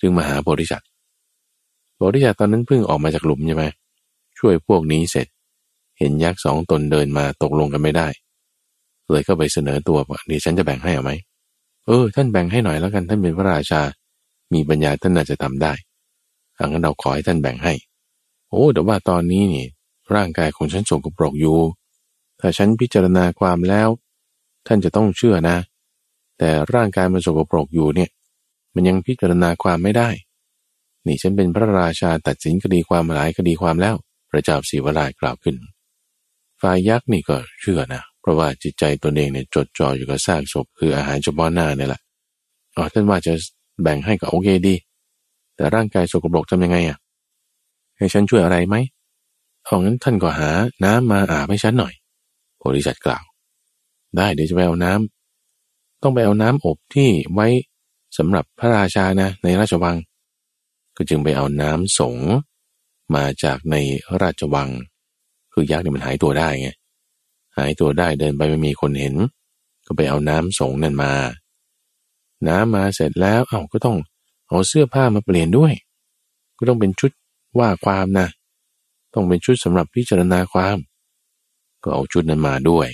[0.00, 0.88] จึงมาหาโพธิสัตว์
[1.94, 3.64] โพธิสัตว์ตอนนั้นเพิ่งออกมาจากหลุมใช่ไหม
[4.38, 5.26] ช่วยพวกนี้เสร็จ
[5.98, 8.08] เห็นยักษ์สองตนเดินมาตกลงกันไม่ได้
[9.10, 11.12] เลยก็ไปเสนอตัวว่านี่ฉันจะแบ่งให้เอาไหม
[11.86, 13.82] เออ ท่านแบ่งให้หน่อยแล้วกัน ท่านเป็นพระราชา
[14.52, 15.72] มีปัญญาท่านน่าจะทำได้
[16.58, 17.74] อังนั้นเราขอให้ท่านแบ่งให้
[18.50, 19.66] โอ้ แต่ว่าตอนนี้นี่
[20.14, 21.58] ร่างกายของฉันสกปรกอยู่
[22.40, 23.88] ถ้าฉันพิจารณาความแล้ว
[24.66, 25.56] ท่านจะต้องเชื่อนะ
[26.38, 28.10] แต่ร่างกายมันสกปรกอยู่เนี่ย
[28.74, 30.08] มันยังพิจารณาความไม่ได้
[31.06, 33.96] นี่ฉันเป็นพระราชาตัดสินคดีความหลายคดีความแล้ว
[34.30, 35.56] พระเจ้าสีวรายกล่าวขึ้น
[36.62, 42.00] ฝ่ายยักษ์นี่ก็เชื่อนะ เพราะว่าจิตใจตนเองเนี่ยจดจ่ออยู่กับซากศพคืออาหารเฉพาะหน้าเนี่ยแหละ
[42.76, 43.32] อ๋อท่านว่าจะ
[43.82, 44.74] แบ่งให้ก็โอเคดี
[45.56, 46.98] แต่ร่างกายสกปรกทำยังไงอะ
[47.98, 48.76] ให้ฉันช่วยอะไรไหม
[49.64, 50.50] เอางั้นท่านก็หา
[50.84, 51.94] น้ำมาอาบให้ฉันหน่อย
[52.58, 53.24] โพธิสัตว์กล่าว
[54.16, 57.46] ได้เดี๋ยวจะไปเอาน้ำต้องไปเอาน้ำอบที่ไว้
[58.18, 59.96] สำหรับพระราชานะในราชวัง
[60.96, 62.16] ก็จึงไปเอาน้ำสง
[63.14, 63.76] มาจากใน
[64.20, 64.70] ราชวัง
[65.52, 66.68] คือยักษ์เนี่ยมันหายตัวได้ไง
[67.58, 69.14] หายตัวได้เดินไปไม่มีคนเห็น
[69.86, 71.12] ก็ไปเอาน้ำสงนั่นมา
[72.48, 73.96] น้ำมาเสร็จแล้วเอา้าก็ต้อง
[74.48, 75.72] เอาเสื้อผ้ามาเปลี่ยนด้วย
[76.58, 77.10] ก็ต้องเป็นชุด
[77.58, 78.28] ว่าความนะ
[79.14, 80.76] ต้องเป็นชุดสำหรับพิจารณาความ
[81.82, 82.88] ก็เอาชุดนั้นมาด้วย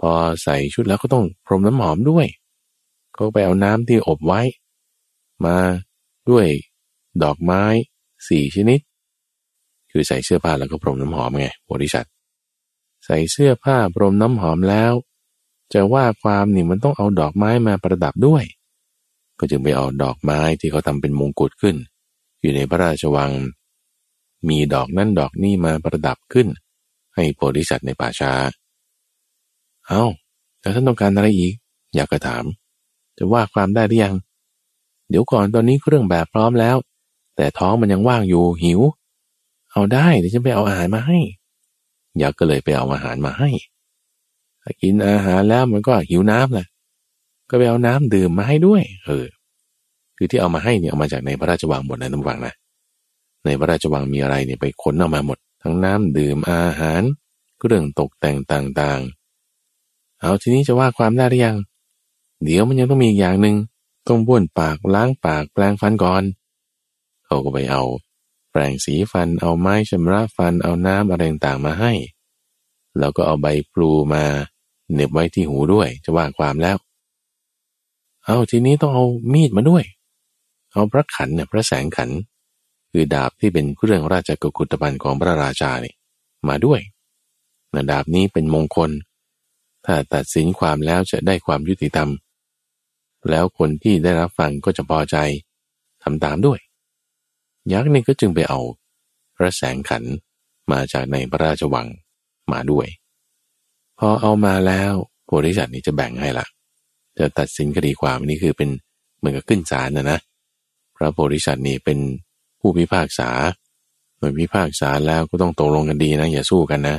[0.00, 2.26] พอใส่ชุดแล้วก็ต้องพรมน้ำหอมด้วย
[3.14, 4.40] เขาไปเอาน้ำที่อบไว้
[5.44, 5.56] มา
[6.30, 6.46] ด้วย
[7.22, 7.62] ดอกไม้
[8.28, 8.80] สี่ชนิด
[9.90, 12.06] คือใส่เสื้อผ้าแล้วก็พรมน้ำหอมไงบริษัท
[13.04, 14.92] ใส่เสื้อผ้าพรมน้ำหอมแล้ว
[15.72, 18.44] จะว่าความนี่มันต้องเอาดอกไม้มาประดับด้วย
[19.38, 21.76] ก็จึงไปเอาดอกไม้ที่เขาทำเป็นมงกุฎขึ้น
[22.40, 23.32] อยู่ในพระราชวัง
[24.48, 26.48] มีดอกนั่นดอกนี่มาประดับขึ้น
[27.14, 28.32] ให้โพธิสัตว์ในป่าช้า
[29.88, 30.04] เอา้า
[30.60, 31.54] แล้วท่านต้องการอะไรอีก
[31.94, 32.44] อยากกระถาม
[33.18, 34.14] จะว่าความได้หรือยัง
[35.10, 36.76] เดี๋ยวก่อนตอนนี้เครื่องแบบพร้อมแล้ว
[37.36, 38.80] แต่ท้องมันยังว่างอยู่หิว
[39.72, 41.18] เอาได้เดี๋ยวฉันไปเอาอาหารมาให้
[42.22, 43.50] ยักษ์ก็เลยไปเอาอาหารมาให้
[44.82, 46.66] กินอาหารแล้วมันก็หิวน้ำแหละ
[47.48, 49.26] ก็ไปเอาน้ำดื่มมาให้ด้วย เออ
[50.16, 52.54] คือที่เอามาให้เนี่ยเอามาจากในพระราชวังหมดนะน้ำวังนะ
[53.44, 57.02] ในพระราชวังมีอะไรเนี่ยไปขนออกมาหมด ทั้งน้ำดื่มอาหาร
[57.66, 61.56] เรื่องตกแต่งต่างๆ เอาทีนี้จะว่าความได้หรือยัง
[62.44, 63.56] เดี๋ยวมันยังต้องมีอย่างหนึ่ง
[64.08, 66.22] ต้องบ้วนปากล้างปากแปลงฟันก่อน
[67.32, 67.82] เขาก็ไปเอา
[68.50, 71.92] แปรงสีฟันเอาไม้ชำระฟันเอาน้ำอะไรต่างๆมาให้
[72.98, 74.24] แล้วก็เอาใบปลูมา
[74.92, 76.76] เน็บไว้ที่หูด้วยจะว่าความแล้ว
[78.24, 79.84] เอาทีนี้ต้องเอามีดมาด้วย
[80.72, 82.10] เอาพระขันเนี่ยพระแสงขัน
[82.90, 85.96] คือดาบที่เป็นเครื่องราชกุกุตภัณฑ์ของพระราชาเนี่ย
[86.48, 86.80] มาด้วย
[87.74, 88.90] นะดาบนี้เป็นมงคล
[89.84, 92.10] ถ้าตัดสินความแล้วจะได้ความยุติธรรม
[93.30, 95.16] แล้วคนที่ได้รับฟังก็จะพอใจ
[96.02, 96.58] ทำตามด้วย
[97.70, 98.60] ยักษ์นี่ก็จึงไปเอา
[99.36, 100.04] พระแสงขัน
[100.72, 101.86] มาจากในพระราชวัง
[102.52, 102.86] มาด้วย
[103.98, 104.92] พอเอามาแล้ว
[105.24, 106.46] โพธิสัตว์นี่จะแบ่งให้ละ
[107.18, 108.70] จะตัดสินคดีความนี้คือเป็น
[109.18, 110.18] เหมือนกับขึ้นศาลนะนะ
[110.96, 111.98] พระโพธิสัตว์นี่เป็น
[112.60, 113.30] ผู้พิพากษา
[114.16, 116.96] เมื่อพิพากษาแล้วก็ต้องตกลงกันดีนะอย่าสู้กันนะ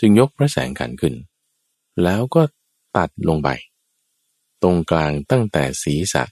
[0.00, 1.14] จึงยกพระแสงขันขึ้น
[2.02, 2.42] แล้วก็
[2.96, 3.48] ตัดลงไป
[4.62, 6.24] ตรงกลางตั้งแต่ศีรษะ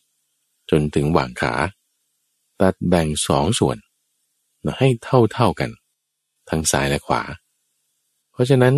[0.70, 1.54] จนถึงหว่างขา
[2.64, 3.76] ตัดแบ่งสองส่วน
[4.78, 5.70] ให้เท่าเท่ากัน
[6.50, 7.22] ทั้งซ้ายและขวา
[8.32, 8.74] เพราะฉะนั้น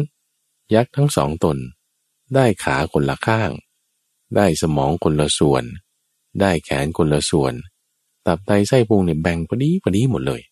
[0.74, 1.57] ยักษ์ทั้งสองตน
[2.34, 3.51] ได้ขาคนละข้าง
[4.37, 5.64] ได้สมองคนละส่วน
[6.41, 7.55] ได้แขนคนละส่วน
[8.26, 10.43] ตับไตไส้พุงเนี่ยแบ่งพอดีพอดีหมดเลย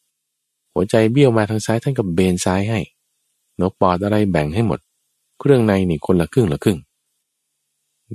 [0.74, 2.80] หัวใจเบี้ยวมาทางซ้ายท่านก็เบนซ้ายให้
[3.60, 4.80] นกปอดอะไรแบ่งให้หมด
[5.38, 6.78] เครื่องในนี่คนละครึ่งละครึ่ง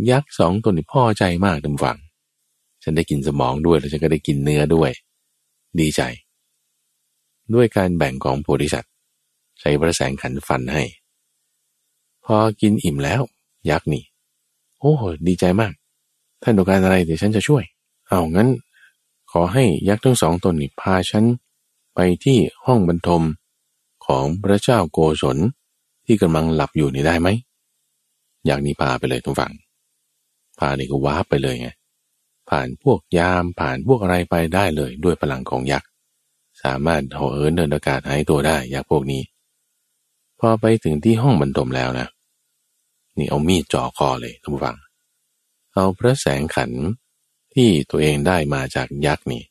[0.10, 1.98] ยักษ์สองตัวนี่พ่อใจมากดำฝัง
[2.84, 4.92] ฉันได้กินสมองด้วยแล้วฉันก็ได้กินเนื้อด้วย
[5.80, 6.02] ดีใจ
[7.54, 8.92] ด้วยการแบ่งของโพธิสัตว์
[9.60, 10.84] ใช้ประแสงขันฟันให้
[12.26, 13.22] พอกินอิ่มแล้ว
[13.70, 14.04] ยักษ์นี่
[14.80, 14.94] โอ้
[15.28, 15.74] ดีใจมาก
[16.42, 17.64] ท่านต้องการอะไรเดี๋ยวฉันจะช่วย
[18.08, 18.50] เอางั้น
[19.32, 21.26] ขอให้ยักษ์ทั้งสองตนนี้พาฉัน
[21.96, 23.24] ไปที่ห้องบรรทม
[24.06, 25.38] ของพระเจ้าโกศล
[26.06, 27.28] ที่กำลังหลับอยู่นี่ได้ไหม
[28.46, 29.54] อยากนี้พาไปเลยทุกฝั่ง
[30.60, 31.70] พานี่ก็ว้าไปเลยไง
[32.50, 35.90] ผ่านพวกยามผ่านพวกอะไรไปได้เลยด้วยพลังของยักษ์
[36.64, 39.22] สามารถเหาเอินเดินอากาศหายตัวได้ยักษ์พวกนี้
[40.40, 42.08] พอไปถึงที่ห้องบรรทมแล้วนะ
[43.18, 44.78] นี่เอามีดจ่อคอเลยทุกฝั่ง
[45.74, 46.72] เอาพระแสงขัน
[47.54, 49.44] ที่ตัวเองได้มาจากยักษ์นี่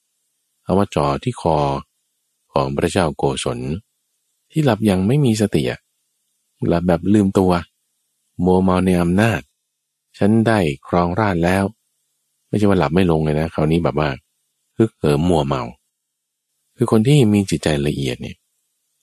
[0.64, 1.56] เอามาจ่อที่คอ
[2.52, 3.58] ของพระเจ้าโกศล
[4.50, 5.80] ที่หลับยังไม่มีสติอะ
[6.68, 7.52] หลับแบบลืมตัว
[8.40, 9.40] โมเมาในอำนาจ
[10.18, 11.64] ฉันได้ครองราชแล้ว
[12.48, 14.08] ไม่ใช่ว่าหลับไม่ลงเลยนะคราวนี้แบบว่า
[14.76, 15.62] ฮึกเหิมมัวเมา
[16.76, 18.36] คือคนที่มีจิตใจละเอียดเนี่ย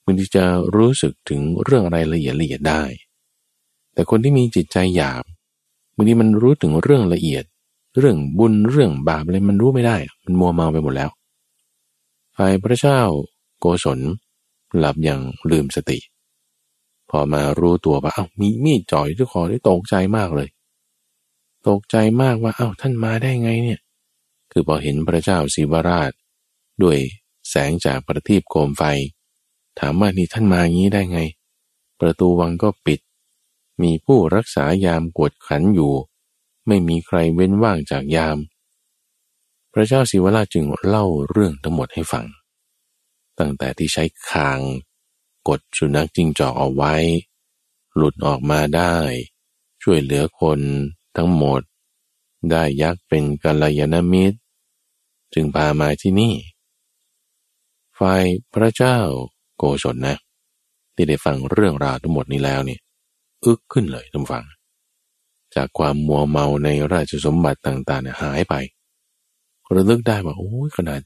[0.06, 2.84] มันจะรู้สึกถึงเรื่องอะไรละเอียดละเอียดได้
[3.94, 5.24] แต่คนที่มีจิตใจหยาบ
[5.96, 7.44] บางทีมันรู้ถึงเรื่องละเอียด
[8.00, 11.10] เรื่องบุญเรื่องบาปอะไรมันรู้ไม่ได้ มันมัวเมาไปหมดแล้ว
[12.36, 13.00] ฝ่ายพระเจ้า
[13.60, 14.00] โกศล
[14.78, 15.22] หลับอย่าง
[15.52, 16.00] ลืมสติ
[17.10, 20.50] พอมารู้ตัวว่าเอา้ามีมีดจ่อยที่คอได้ตกใจมากเลย
[21.68, 23.80] ตกใจมากว่าเอา้าท่านมาได้ไงเนี่ย
[24.52, 26.12] คือพอเห็นพระเจ้าศิวราช
[26.84, 26.98] ด้วย
[27.50, 28.84] แสงจากประทีปโคมไฟ
[29.80, 31.20] ถามว่านี่ท่านมางี้ได้ไง
[32.00, 33.00] ประตูวังก็ปิด
[33.82, 35.94] มีผู้รักษายามกวดขันอยู่
[36.68, 38.38] ไม่มีใครเว้นว่างจากยาม
[39.74, 42.26] พระเจ้าศิวราชจึงเล่าเรื่องทั้งหมดให้ฟัง
[43.40, 44.60] ตั้งแต่ที่ใช้คาง
[45.48, 46.96] กดสุนัขจิงจอกเอาไว้
[47.96, 48.96] หลุดออกมาได้
[49.84, 50.60] ช่วยเหลือคน
[51.18, 51.62] ทั้งหมด
[52.50, 54.38] ได้ยักษ์เป็นกัลยาณมิตร
[55.34, 56.34] จึงพามาที่นี่
[57.98, 58.98] ฝ่ายพระเจ้า
[59.58, 60.16] โกศลนะ
[60.94, 62.80] ที่ได้ฟังเรื่องราวทั้งหมดนี้แล้วเนี่ย
[63.46, 64.46] อึกขึ้นเลยทุกฝัง
[65.56, 68.54] จากความมัวเมาในราชสมบัติต่างๆหายไป
[69.74, 71.02] ระลึกได้ว่าโอ้ยขนาด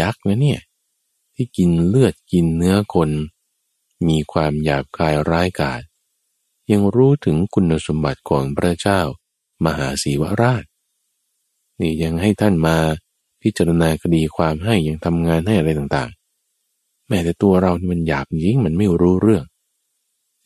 [0.00, 0.60] ยักษ์นะเนี่ย
[1.34, 3.10] ที่กินเลือดกินเนื้อคน
[4.08, 5.82] มีความหยาบคายร้ายกาจ
[6.70, 9.00] ยังรู้ถึงคุณสมบัติของพระเจ้า
[9.64, 10.64] มหาศีวราช
[11.80, 12.76] นี่ยังให้ท่านมา
[13.42, 19.44] พิจารณาคดีความให้ยังทำงานให้อะไรต่างๆ แม้แต่ตัวเรานี่มันหยาบยิ่งมันไม่รู้เรื่อง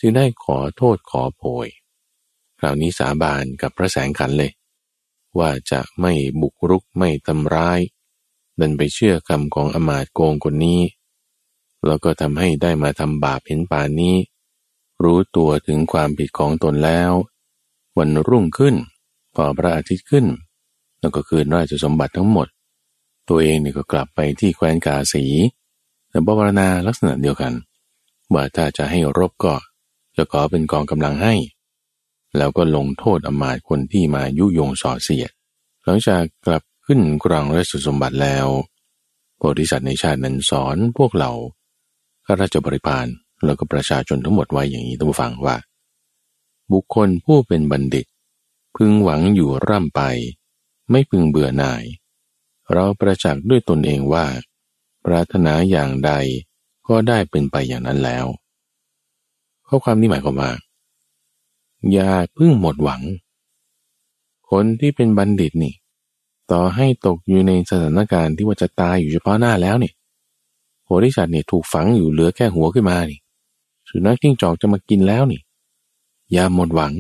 [0.01, 1.69] จึงได้ขอโทษขอโพย
[2.59, 4.53] คราวนี้สาบานกับพระแสงขันเลย
[5.39, 7.81] ว่าจะไม่บุกรุกไม่ทำร้าย
[8.61, 10.81] ดันไปเชื่อคำของอมาตโกงคนนี้
[11.87, 14.17] แล้วก็ทำให้ได้มาทำบาปเห็นป่านนี้
[15.03, 17.13] รู้ตัวถึงความผิดของตนแล้ว
[17.99, 18.75] วันรุ่งขึ้น
[19.35, 20.27] พอพระอาทิตย์ขึ้น
[21.01, 22.49] แล้วก็คืนราชสมบัติทั้งหมด
[23.29, 25.25] ตัวเองเนี่ยก็กลับไปที่แคว้นกาสี
[26.11, 27.53] แต่บวรณาลักษณะเดียวกัน
[28.33, 29.55] ว่าถ้าจะให้รบก็
[30.17, 31.35] จะขอเป็นกองกำลังให้
[32.37, 35.31] แล้วก็ลงโทษอมาตคนที่มายุยงส่อเสียด
[35.85, 38.47] หลังจากกลับขึ้นกรองราชสมบัติแล้ว
[39.37, 41.31] โพธิสัตว์ในชาตินั้นสอนพวกเรา
[42.27, 43.07] ข้าราชบริพาร
[43.45, 45.57] แล้วก็ประชาชนทั้งหมดไว้อย่างนี้ต้องฟังว่า
[46.73, 48.07] บุคคลผู้เป็นบัณฑิต
[48.83, 50.01] พึงหวังอยู่ร่ำไป
[50.91, 51.85] ไม่พึงเบื่อหน่าย
[52.73, 54.27] เราประจักษ์ด้วยตนเองว่า
[55.05, 56.13] ปรารถนาอย่างใด
[56.89, 58.27] ก็ได้เป็นไปอย่างนั้นแล้ว
[59.69, 60.53] ข้อความนี้หมายความว่า
[61.93, 63.03] อย่าพึ่งหมดหวัง
[64.51, 65.75] คนที่เป็นบัณฑิตนี่
[66.51, 69.95] ต่อให้ตกอยู่ในสถานการณ์ที่ว่าจะตายอยู่เฉพาะหน้าแล้วเนี่ย
[70.85, 73.21] โหริสัตว์เนี่ยถูกฝังอยู่เหลือแค่หัวขึ้นมานี่
[73.89, 75.41] สุนัขจิ้งจอกจะมากินแล้วนี่
[76.33, 76.95] อย่าหมดหวัง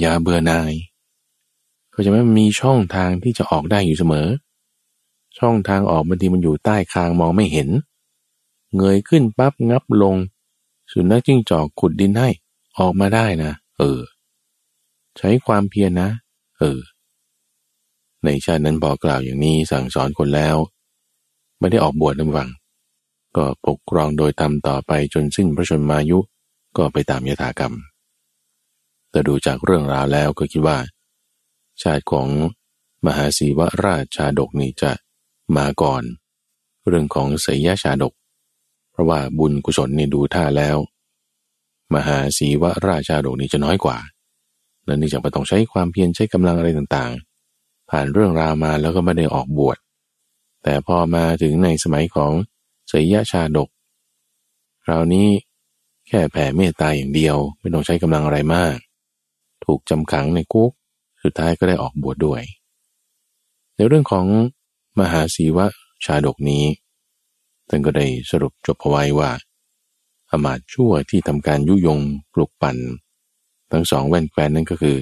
[0.00, 0.72] อย่าเบื่อนาย
[1.92, 4.28] เขาจะไม่มีช่องทางที่จะออกได้อยู่เสมอ
[5.38, 7.68] ช่องทางออกบางทีมันอยู่ใต้คางมองไม่เห็น
[8.76, 10.16] เงยขึ้นปั๊บงับลง
[10.92, 12.28] สุนัขจิ้งจอกขุดดินให้
[12.78, 14.00] ออกมาได้นะ เออ
[15.18, 16.08] ใช้ความเพียรนะ
[16.58, 16.78] เออ
[18.24, 20.56] ในชาตินั้นบอกกล่าวอย่างนี้สั่งสอนคนแล้ว
[21.58, 22.48] ไม่ได้ออกบวชนำวัง
[23.36, 26.18] ก็ปกครองโดยทำต่อไปจนสิ้นพระชนมายุ
[26.76, 27.74] ก็ไปตามยถากรรม
[29.10, 30.76] แต่ดูจากเรื่องราวแล้วก็คิดว่า
[31.84, 32.28] ชาติของ
[33.06, 34.92] มหาศีวราชชาดกนี้จะ
[35.56, 36.02] มาก่อน
[36.86, 38.12] เรื่องของสยยชาดก
[38.92, 40.76] เพราะว่าบุญกุศลนี่ดูท่าแล้ว
[41.94, 43.98] มหาศีวราชชาดกนี้จะน้อยกว่า
[44.84, 49.78] และนี่จากต้องใช้ความเพียรใช้กำลังอะไรต่างๆ ผ่านเรื่องราวมาแล้วก็ไม่ได้ออกบวช
[50.62, 52.32] แต่พอมาถึงในสมัยของ
[52.90, 53.68] สยยชาดก
[54.84, 55.28] คราวนี้
[56.08, 58.76] แค่แผ่เมตตาอย่างเดียว ไม่ต้องใช้กำลังอะไรมาก
[59.64, 60.72] ถูกจำขังในคุก
[61.22, 62.42] สุดท้ายก็ได้ออกบวชดด้วย
[63.76, 64.26] ในเรื่องของ
[65.00, 65.66] มหาศีวะ
[66.04, 66.64] ชาดกนี้
[67.68, 69.30] ท่านก็ได้สรุปจบเอาไว้ว่า
[70.30, 72.00] อมาตชั่วที่ทำการยุยง
[72.32, 72.76] ปลุกปั่น
[73.72, 74.96] ทั้งสองแว่นแควนนั้นก็คือ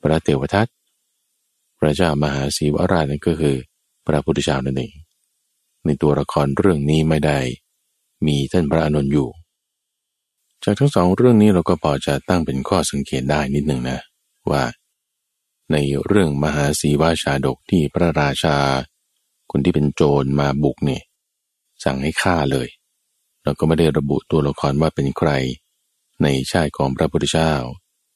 [0.00, 0.66] พระเทวทัต
[1.78, 3.56] พระเจ้ามหาศีวราชนั่นก็คือ
[4.06, 4.92] พระพุทธเจ้านั่นเอง
[5.84, 7.38] ในตัวละครเรื่องนี้ไม่ได้
[8.26, 9.28] มีท่านพระอนุนอยู่
[10.64, 13.98] จากทั้งสองเรื่องนี้เราก็พอจะตั้งเป็นข้อสังเกตได้นิดหนึ่งนะ
[14.50, 14.62] ว่า
[15.72, 18.56] ในเรื่องมหาศีวาชาดกที่พระราชา
[19.50, 21.02] คนที่เป็นโจรมาบุกเนี่ย
[21.84, 22.68] สั่งให้ฆ่าเลย
[23.42, 25.30] เราก็ไม่ได้ระบุตัวละครว่าเป็นใคร
[26.22, 27.52] ในชาติของพระพุทธเจ้า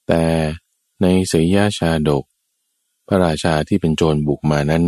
[0.09, 0.23] แต่
[1.03, 2.25] ในเสยยาชาดก
[3.09, 4.85] พระราชาที่เป็นโจรบุกมานั้น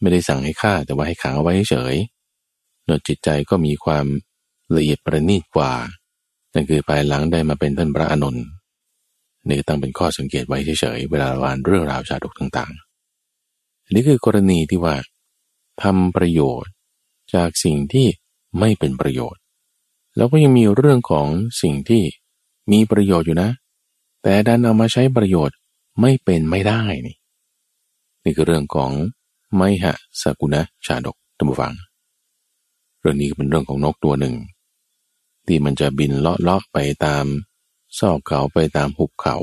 [0.00, 1.96] ไม่ได้สั่งให้ฆ่าแต่ว่าให้ขังเอาไว้เฉย
[2.84, 4.06] เนื้อจิตใจก็มีความ
[4.76, 5.72] ละเอียดประณีตกว่า
[6.54, 8.36] นั่นคือภายหลังได้มาเป็นท่านพระอนุน
[9.48, 14.96] นี่ตั้งเป็นข้อสังเกตไว้เฉยๆเวลาเราอ่านเรื่องราวชาดกต่างๆ อันนี้คือกรณีที่ว่า
[15.82, 16.72] ทำประโยชน์
[17.34, 18.06] จากสิ่งที่
[18.58, 19.40] ไม่เป็นประโยชน์
[20.16, 21.26] แล้วก็ยังมีเรื่องของ
[21.62, 22.02] สิ่งที่
[22.72, 23.50] มีประโยชน์อยู่นะ
[24.22, 25.56] แต่ดันเอามาใช้ประโยชน์
[26.00, 27.16] ไม่เป็นไม่ได้นี่
[28.24, 28.90] นี่คือเรื่องของ
[29.54, 31.74] ไมหะสกุณะชาดกตัมฟัง
[33.00, 34.34] เรื่องนี้เป็นเรื่องของนกตัวหนึ่ง
[35.46, 37.24] ที่มันจะบินเลาะเลาะไปตาม
[37.98, 39.36] ซอกเขาไปตามหุบเขา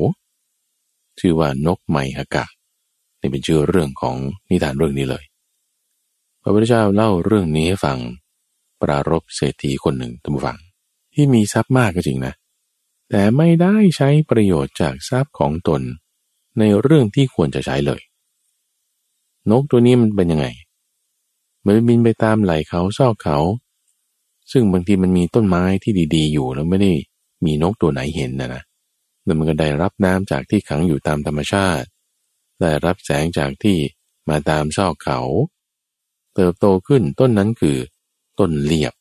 [1.19, 2.45] ชื่อว่านกไมหกะ
[3.19, 4.15] นี่เป็นชื่อเรื่องของ
[4.49, 5.23] นิทานเรื่องนี้เลย
[6.41, 7.97] พระพุทธเจ้าเล่าเรื่องนี้ให้ฟัง
[8.81, 10.57] ปรารบเศรษฐีคนหนึ่งตัมฟัง
[11.13, 12.33] ที่มีทรัพย์มากก็จริงนะ
[13.09, 15.81] แต่ไม่ได้ใช้ประโยชน์จากทรัพย์ของตน
[16.59, 18.01] ในเรื่องที่ควรจะใช้เลย
[19.49, 20.47] นกตัวนี้มันเป็นยังไง
[21.65, 23.37] มันบินไปตามไหลเขาซอกเขา
[24.51, 26.91] ซึ่งบางทีมันมีต้นไม้ที่ดี ๆ อยู่แล้วไม่ได้
[27.43, 28.63] มีนกตัวไหนเห็นนะนะ
[29.23, 31.87] แล้วมันก็ได้รับน้ำจากที่ขังอยู่ตามธรรมชาติ
[32.61, 33.77] ได้รับแสงจากที่
[34.29, 35.19] มาตามซอกเขา
[36.35, 37.77] เติบโตขึ้นต้นนั้นคือ
[38.39, 38.93] ต้นเลียบ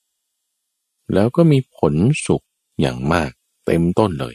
[1.14, 1.94] แล้วก็มีผล
[2.26, 2.42] สุก
[2.80, 3.30] อย่างมาก
[3.66, 4.34] เต็มต้นเลย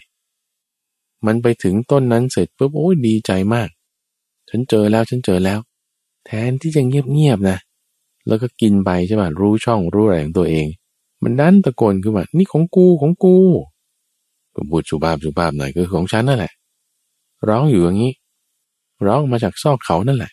[1.25, 3.69] มันไปถึงต้นนั้นเสร็จปุ๊บโอ้ยดีใจมาก
[4.49, 5.59] ฉันเจอแล้วฉันเจอแล้ว
[6.25, 7.57] แทนที่จะเงียบๆนะ
[8.27, 10.65] แล้วก็กินไปใช่ไหมรู้ช่องรู้อะไรของตัวเอง
[11.23, 13.37] มันดันตะโกนขึ้นมานี่ของกูของกู
[14.59, 16.53] ก็พูดสุภาพสุภาพหน่อยคือของฉันนั่นแหละ
[17.47, 18.13] ร้องอยู่อย่างนี้
[19.05, 20.31] ร้องมาจากซอกเขานั่นแหละ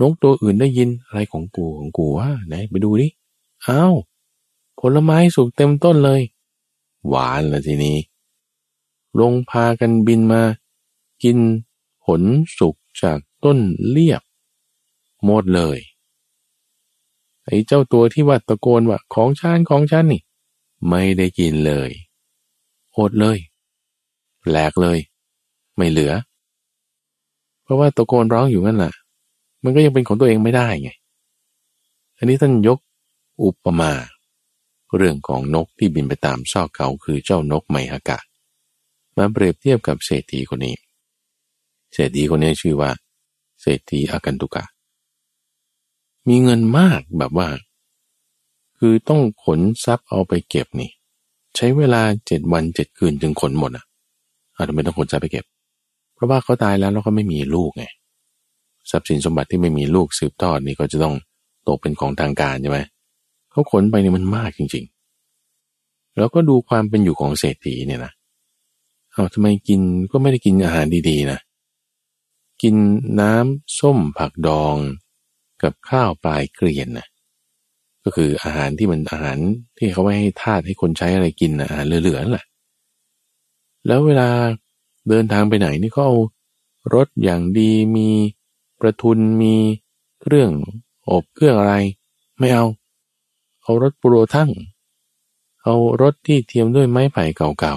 [0.00, 3.08] นกตัวอื่นได้ยินอะไรของกูของกูวะไหนไปดูดิ
[3.66, 3.94] อ้าว
[4.80, 6.20] ผลไม้สุกเต็มต้นเลย
[7.08, 7.96] หวานละทีนี้
[9.20, 10.42] ลงพากันบินมา
[11.22, 11.38] กิน
[12.04, 12.22] ผล
[12.58, 13.58] สุกจากต้น
[13.88, 14.22] เลียบ
[15.24, 15.78] หมดเลย
[17.44, 20.22] ไอ้เจ้าตัวที่ว่าตะโกนว่าของฉันของฉันนี่
[20.88, 21.90] ไม่ได้กินเลย
[22.98, 23.38] อดเลย
[24.48, 24.98] แหลกเลย
[25.76, 26.12] ไม่เหลือ
[27.62, 28.94] เพราะว่าตะโกนร้องอยู่นั่นแหละ
[29.62, 30.90] มันก็ยังเป็นของตัวเองไม่ได้ไง
[32.16, 32.78] อันนี้ท่านยก
[33.44, 33.92] อุปมา
[34.96, 38.18] เรื่องของนกที่บินไปตามซอกเขาคือเจ้านกไมฮกะ
[39.16, 40.76] มาเปรียบเทียบกับเศรษฐีคนนี้
[41.92, 42.90] เศรษฐีคนนี้ชื่อว่า
[43.60, 44.64] เศรษฐีอากันตุกะ
[46.28, 47.48] มีเงินมากแบบว่า
[48.78, 50.90] คือต้องขนทรัพย์เอาไปเก็บนี่
[51.56, 53.84] ใช้เวลาเจ็ดวันเจ็ดคืนจึงขนหมดอะ
[54.56, 55.44] อาจจะไม่ต้องขนทรัพย์ไปเก็บ
[56.14, 57.84] เพราะว่าเขาตายแล้วแล้วก็ไม่มีลูกไง
[58.90, 61.14] ทรัพย์สินสมบัติที่ไม่มีลูกสืบทอดนี่ก็จะต้อง
[61.68, 62.80] ตกเป็นของทางการใช่ไหม
[63.50, 64.84] เขาขนไปนี่มันมากจริง
[65.50, 68.12] ๆ แล้วก็ดูความเป็นอยู่ของเศรษฐีเนี่ยนะ
[69.12, 69.80] เอาทำไมกิน
[70.10, 71.38] ก็ไม่ได้กินอาหารดีๆนะ
[72.62, 72.74] กิน
[73.20, 74.76] น้ำส้มผักดอง
[75.62, 77.06] กับข้าวปลายเกลียนนะ
[78.08, 79.38] ก็คืออาหารที่มันอาหาร
[79.78, 82.46] ที่เขาไว้ให้ทาสให้คนใช้อะไรกินอาหารเหลือๆนั่นแหละ
[83.86, 84.28] แล้วเวลา
[85.08, 86.16] เดินทางไปไหนนี่เขาเอา
[86.94, 88.10] รถอย่างดีมี
[88.80, 89.54] ประทุนมี
[90.20, 90.50] เครื่อง
[91.08, 91.74] อบเครื่องอะไร
[92.38, 92.66] ไม่เอา
[93.62, 94.50] เอารถปุโรทั้ง
[95.62, 97.76] เอารถที่เทียมด้วยไม้ไผ่เก่า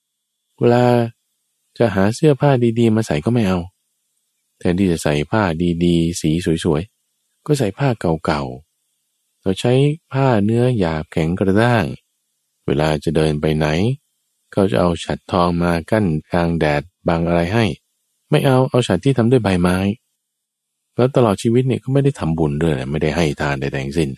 [0.00, 0.84] ๆ เวลา
[1.78, 3.58] จะหาเสื้อผ้าดีๆ มาใส่ก็ไม่เอา
[4.58, 5.42] แทนที่จะใส่ผ้า
[5.84, 6.30] ดีๆ สี
[6.64, 7.88] สวยๆ ก็ใส่ผ้า
[8.26, 8.71] เก่าๆ
[9.42, 9.72] เราใช้
[10.12, 11.84] ผ้าเนื้อหยาบแข็งกระด้าง
[12.66, 13.66] เวลาจะเดินไปไหน
[14.52, 17.64] เขาจะเอาฉัดทองมากั้นกลางแดดบังอะไรให้
[18.30, 19.78] ไม่เอาเอาฉัดที่ทำด้วยใบไม้
[20.96, 24.10] แล้วตลอดชีวิตเนี่ยก็ไม่ได้ทำบุญด้วยไม่ได้ให้ทานใดๆทั้งสิ้น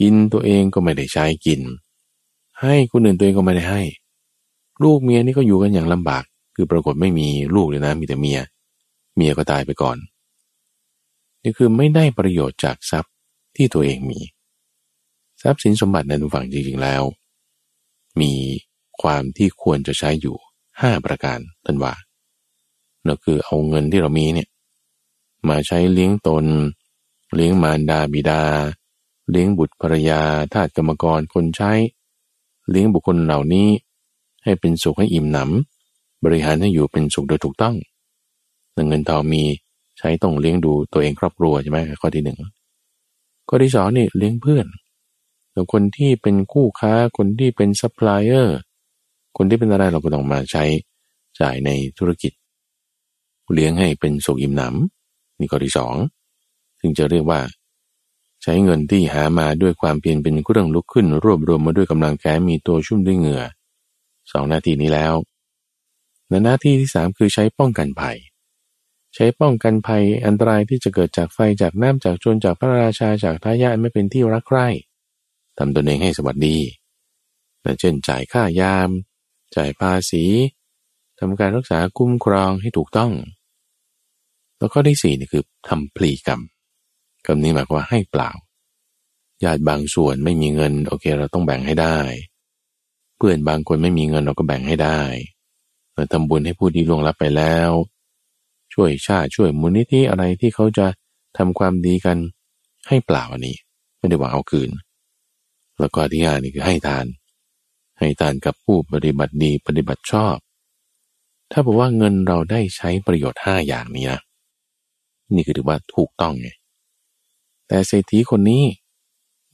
[0.00, 1.60] กินตัวเองก็ไม่ได้ใช้กิน
[2.60, 3.82] ให้คนอื่นตัวเองก็ไม่ได้ให้
[4.82, 6.24] ลูกเมียนี่ก็อยู่กันอย่างลำบาก
[6.56, 8.38] คือปรากฏไม่มีลูกเลยนะมีแต่เมีย
[9.16, 9.96] เมียก็ตายไปก่อน
[11.42, 13.11] นี่คือไม่ได้ประโยชน์จากทรัพย์
[13.56, 14.20] ที่ตัวเองมี
[15.42, 17.02] ทรัพย์สินสมบัติในทุกฝั่งจริงๆแล้ว
[18.20, 18.32] มี
[19.02, 20.36] ความที่ควรจะใช้อยู่
[20.80, 21.94] ห้าประการท่านว่า
[23.06, 24.48] นั่นคือเอาเงินที่เรามีเนี่ย
[25.48, 26.44] มาใช้เลี้ยงตน
[27.34, 28.42] เลี้ยงมารดาบิดา
[29.30, 30.20] เลี้ยงบุตรภรรยา
[30.52, 31.72] ทาสกรรมกรคนใช้
[32.70, 33.68] เลี้ยงบุคคลเหล่านี้
[34.44, 37.74] ให้เป็นสุขให้อิ่มหนำบริหารให้อยู่เป็นสุขโดยถูกต้อง
[38.88, 39.42] เงินทองมี
[39.98, 42.38] ใช้ต้องเลี้ยงดูตัวเองครอบครัวใช่ไหมข้อที่หนึ่ง
[43.48, 44.66] ข้อที่สองนี่เลี้ยงเพื่อน
[45.52, 48.58] แต่คนที่เป็นคู่ค้าคนที่เป็นซัพพลายเออร์
[49.36, 50.64] คนที่เป็นอะไรเราก็ต้องมาใช้
[51.40, 52.32] จ่ายในธุรกิจ
[53.54, 55.94] เลี้ยงให้เป็นสุขอิ่มหนำนี่ข้อที่สอง
[56.80, 57.40] ถึงจะเรียกว่า
[58.42, 63.42] ใช้เงินที่หามาด้วยความเพียรเป็นเครื่องลุกขึ้น รวบรวมมาด้วยกำลังแขนมีตัวชุ่มด้วยเหงื่อ
[64.32, 65.14] สองนาทีนี้แล้ว
[66.28, 68.16] ในหน้าที่ที่สามคือใช้ป้องกันภัย
[69.14, 74.68] ใช้ป้องกันภัยอันตรายที่จะเกิดจากไฟจากน้ำจากโจรจากพระราชาจากทายาทไม่เป็นที่รักใคร่
[75.58, 76.58] ทำตนเองให้สวัสดี
[77.80, 78.90] เช่นจ่ายค่ายาม
[79.56, 80.24] จ่ายภาษี
[81.18, 83.12] ทำการรักษาคุ้มครองให้ถูกต้อง
[84.58, 86.40] แล้วก็ที่สี่นี่คือทำพลีกรรม
[87.26, 88.30] คำนี้หมายความว่าให้เปล่า
[89.44, 91.98] ญาติบางส่วนไม่มีเงิน โอเคเราต้องแบ่งให้ได้
[93.16, 95.00] เพื่อนบางคนไม่มีเงินเราก็แบ่งให้ได้
[95.94, 97.70] เราทำบุญให้ผู้ที่ล่วงลับไปแล้ว
[98.74, 100.86] ช่วยชาติช่วยมูลนิธิอะไรที่เขาจะ
[101.36, 102.18] ทำความดีกัน
[102.88, 103.56] ให้เปล่าอันนี้
[103.98, 104.70] ไม่ได้หวังเอาคืน
[105.78, 107.06] แล้วก็ที่ห้านี่คือให้ทาน
[107.98, 110.36] ให้ทานกับผู้ปฏิบัติดีปฏิบัติชอบ
[111.50, 114.20] ถ้าบอกว่าเงินเราได้ใช้ประโยชน์ห้าอย่างนี้นะ
[115.34, 116.48] นี่คือถือว่าถูกต้องไง
[117.68, 118.64] แต่เศรษฐีคนนี้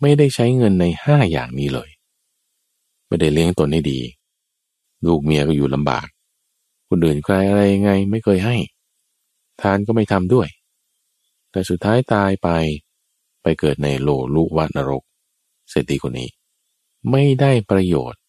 [0.01, 1.89] ไม่ได้ใช้เงินในห้าอย่างนี้เลย
[3.07, 4.01] ไม่ได้เลี้ยงตนให้ดี
[5.07, 6.07] ลูกเมียก็อยู่ลำบาก
[6.89, 8.57] คนอื่นใครอะไรยังไงไม่เคยให้
[9.63, 10.49] ทานก็ไม่ทำด้วย
[11.51, 12.49] แต่สุดท้ายตายไป
[13.43, 15.03] ไปเกิดในโลลุวัตนรก
[15.71, 16.29] เศรษฐีคนนี้
[17.11, 18.21] ไม่ได้ประโยชน์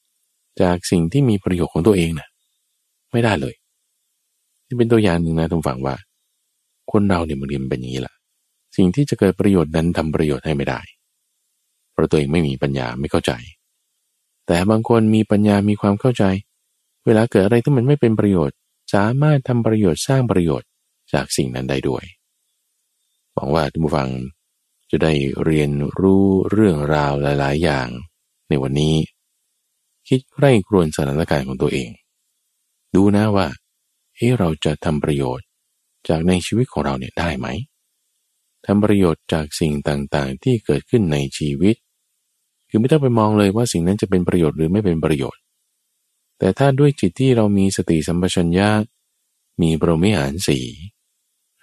[0.62, 2.28] จากสิ่งที่มีประโยชน์ของตัวเองนะ
[3.12, 3.56] ไม่ได้เลย
[4.68, 5.96] นี่เป็นตัวอย่างหนึ่งนะทุกฝั่งว่า
[6.92, 8.16] คนเราเนี่ยมันเรียนเป็นอย่างนี้แหละ
[8.78, 10.80] สิ่งที่จะเกิดประโยชน์นั้นทำประโยชน์ให้ไม่ได้
[11.92, 13.32] เพราะตัวเองไม่มีปัญญาไม่เข้าใจ
[14.48, 16.24] แต่บางคนมีปัญญามีความเข้าใจ
[17.06, 18.56] เวลาเกิดอะไรที่มันไม่เป็นประโยชน์
[18.94, 20.69] สามารถทำประโยชน์สร้างประโยชน์
[21.14, 22.04] จากสิ่งนั้นได้ด้วย
[23.34, 24.10] หวังว่าท่านผู้ฟัง
[24.92, 27.88] จะได้เรียนรู้เรื่องราวหลาย ๆ อย่าง
[28.50, 28.96] ในวันนี้
[30.08, 31.90] คิดใกล้ครวนสถานการณ์ของตัวเอง
[32.96, 33.48] ดูนะว่า
[34.16, 35.46] เฮ้เราจะทำประโยชน์
[36.08, 37.48] จากในชีวิตของเราเนี่ยได้ไหม
[38.66, 41.76] ทำประโยชน์จากสิ่งต่างๆ ที่เกิดขึ้นในชีวิต
[42.70, 45.42] คือไม่ต้องไปมองเลยว่าสิ่งนั้นจะเป็นประโยชน์หรือไม่เป็นประโยชน์
[46.40, 48.70] แต่ถ้าด้วยจิตที่เรามีสติสัมปชัญญะ
[49.62, 50.60] มีบรมิหารสี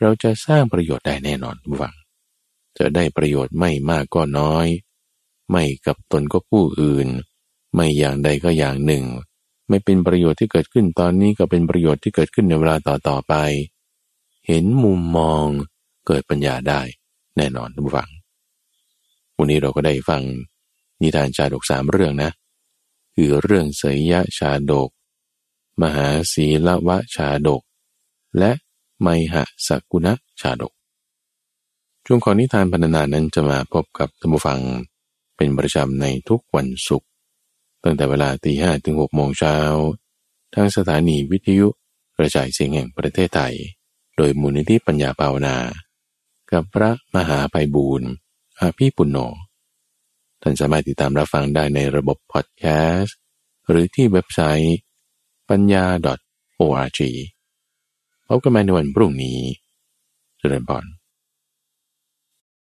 [0.00, 1.94] เราจะสร้างประโยชน์ได้แน่นอนฟัง
[2.78, 4.66] จะได้ประโยชน์ไม่มากก็น้อย
[5.50, 7.08] ไม่กับตนก็ผู้อื่น
[7.74, 9.04] ไม่อย่างใดก็อย่างหนึ่ง
[9.68, 13.34] ไม่เป็นประโยชน์ที่เกิดขึ้นตอนนี้ก็เป็นประโยชน์ที่เกิดขึ้นในเวลาต่อต่อไป
[14.46, 15.44] เห็นมุมมอง
[16.06, 16.80] เกิดปัญญาได้
[17.36, 18.10] แน่นอนทุกฝัง
[19.36, 20.22] วันนี้เราก็ได้ฟัง
[21.00, 22.30] นิทานชาดกสามเรื่องนะ
[23.14, 24.90] คือเรื่องเสยยะชาดก
[25.82, 27.62] มหาศีลวะชาดก
[28.38, 28.52] และ
[29.02, 30.72] ไมหะสักุณะชาดก
[32.06, 34.60] ช่วงของนิทานพรรณนานั้นจะมาพบกับท่านผู้ฟัง
[35.36, 37.08] เป็นประจำในทุกวันศุกร์
[37.84, 39.56] ตั้งแต่เวลาตีห้ถึงหกโมงเช้า
[40.54, 41.68] ทางสถานีวิทยุ
[42.16, 43.54] กระจายเสียงแห่งประเทศไทย
[44.16, 45.56] โดยมูลนิธิปัญญาภาวนา
[46.52, 48.10] กับพระมหาไพบูรณ์
[48.60, 49.18] อาภีปุณโญ
[50.42, 52.64] ท่านสามารถติดตามรับฟังได้ในระบบพอดแค
[52.96, 53.16] สต์
[53.68, 54.78] หรือที่เว็บไซต์
[55.50, 55.84] ปัญญา
[56.60, 57.00] .org
[58.28, 59.38] พบกันใหม่ในวันพรุ่งนี้
[60.38, 60.84] เจริญพร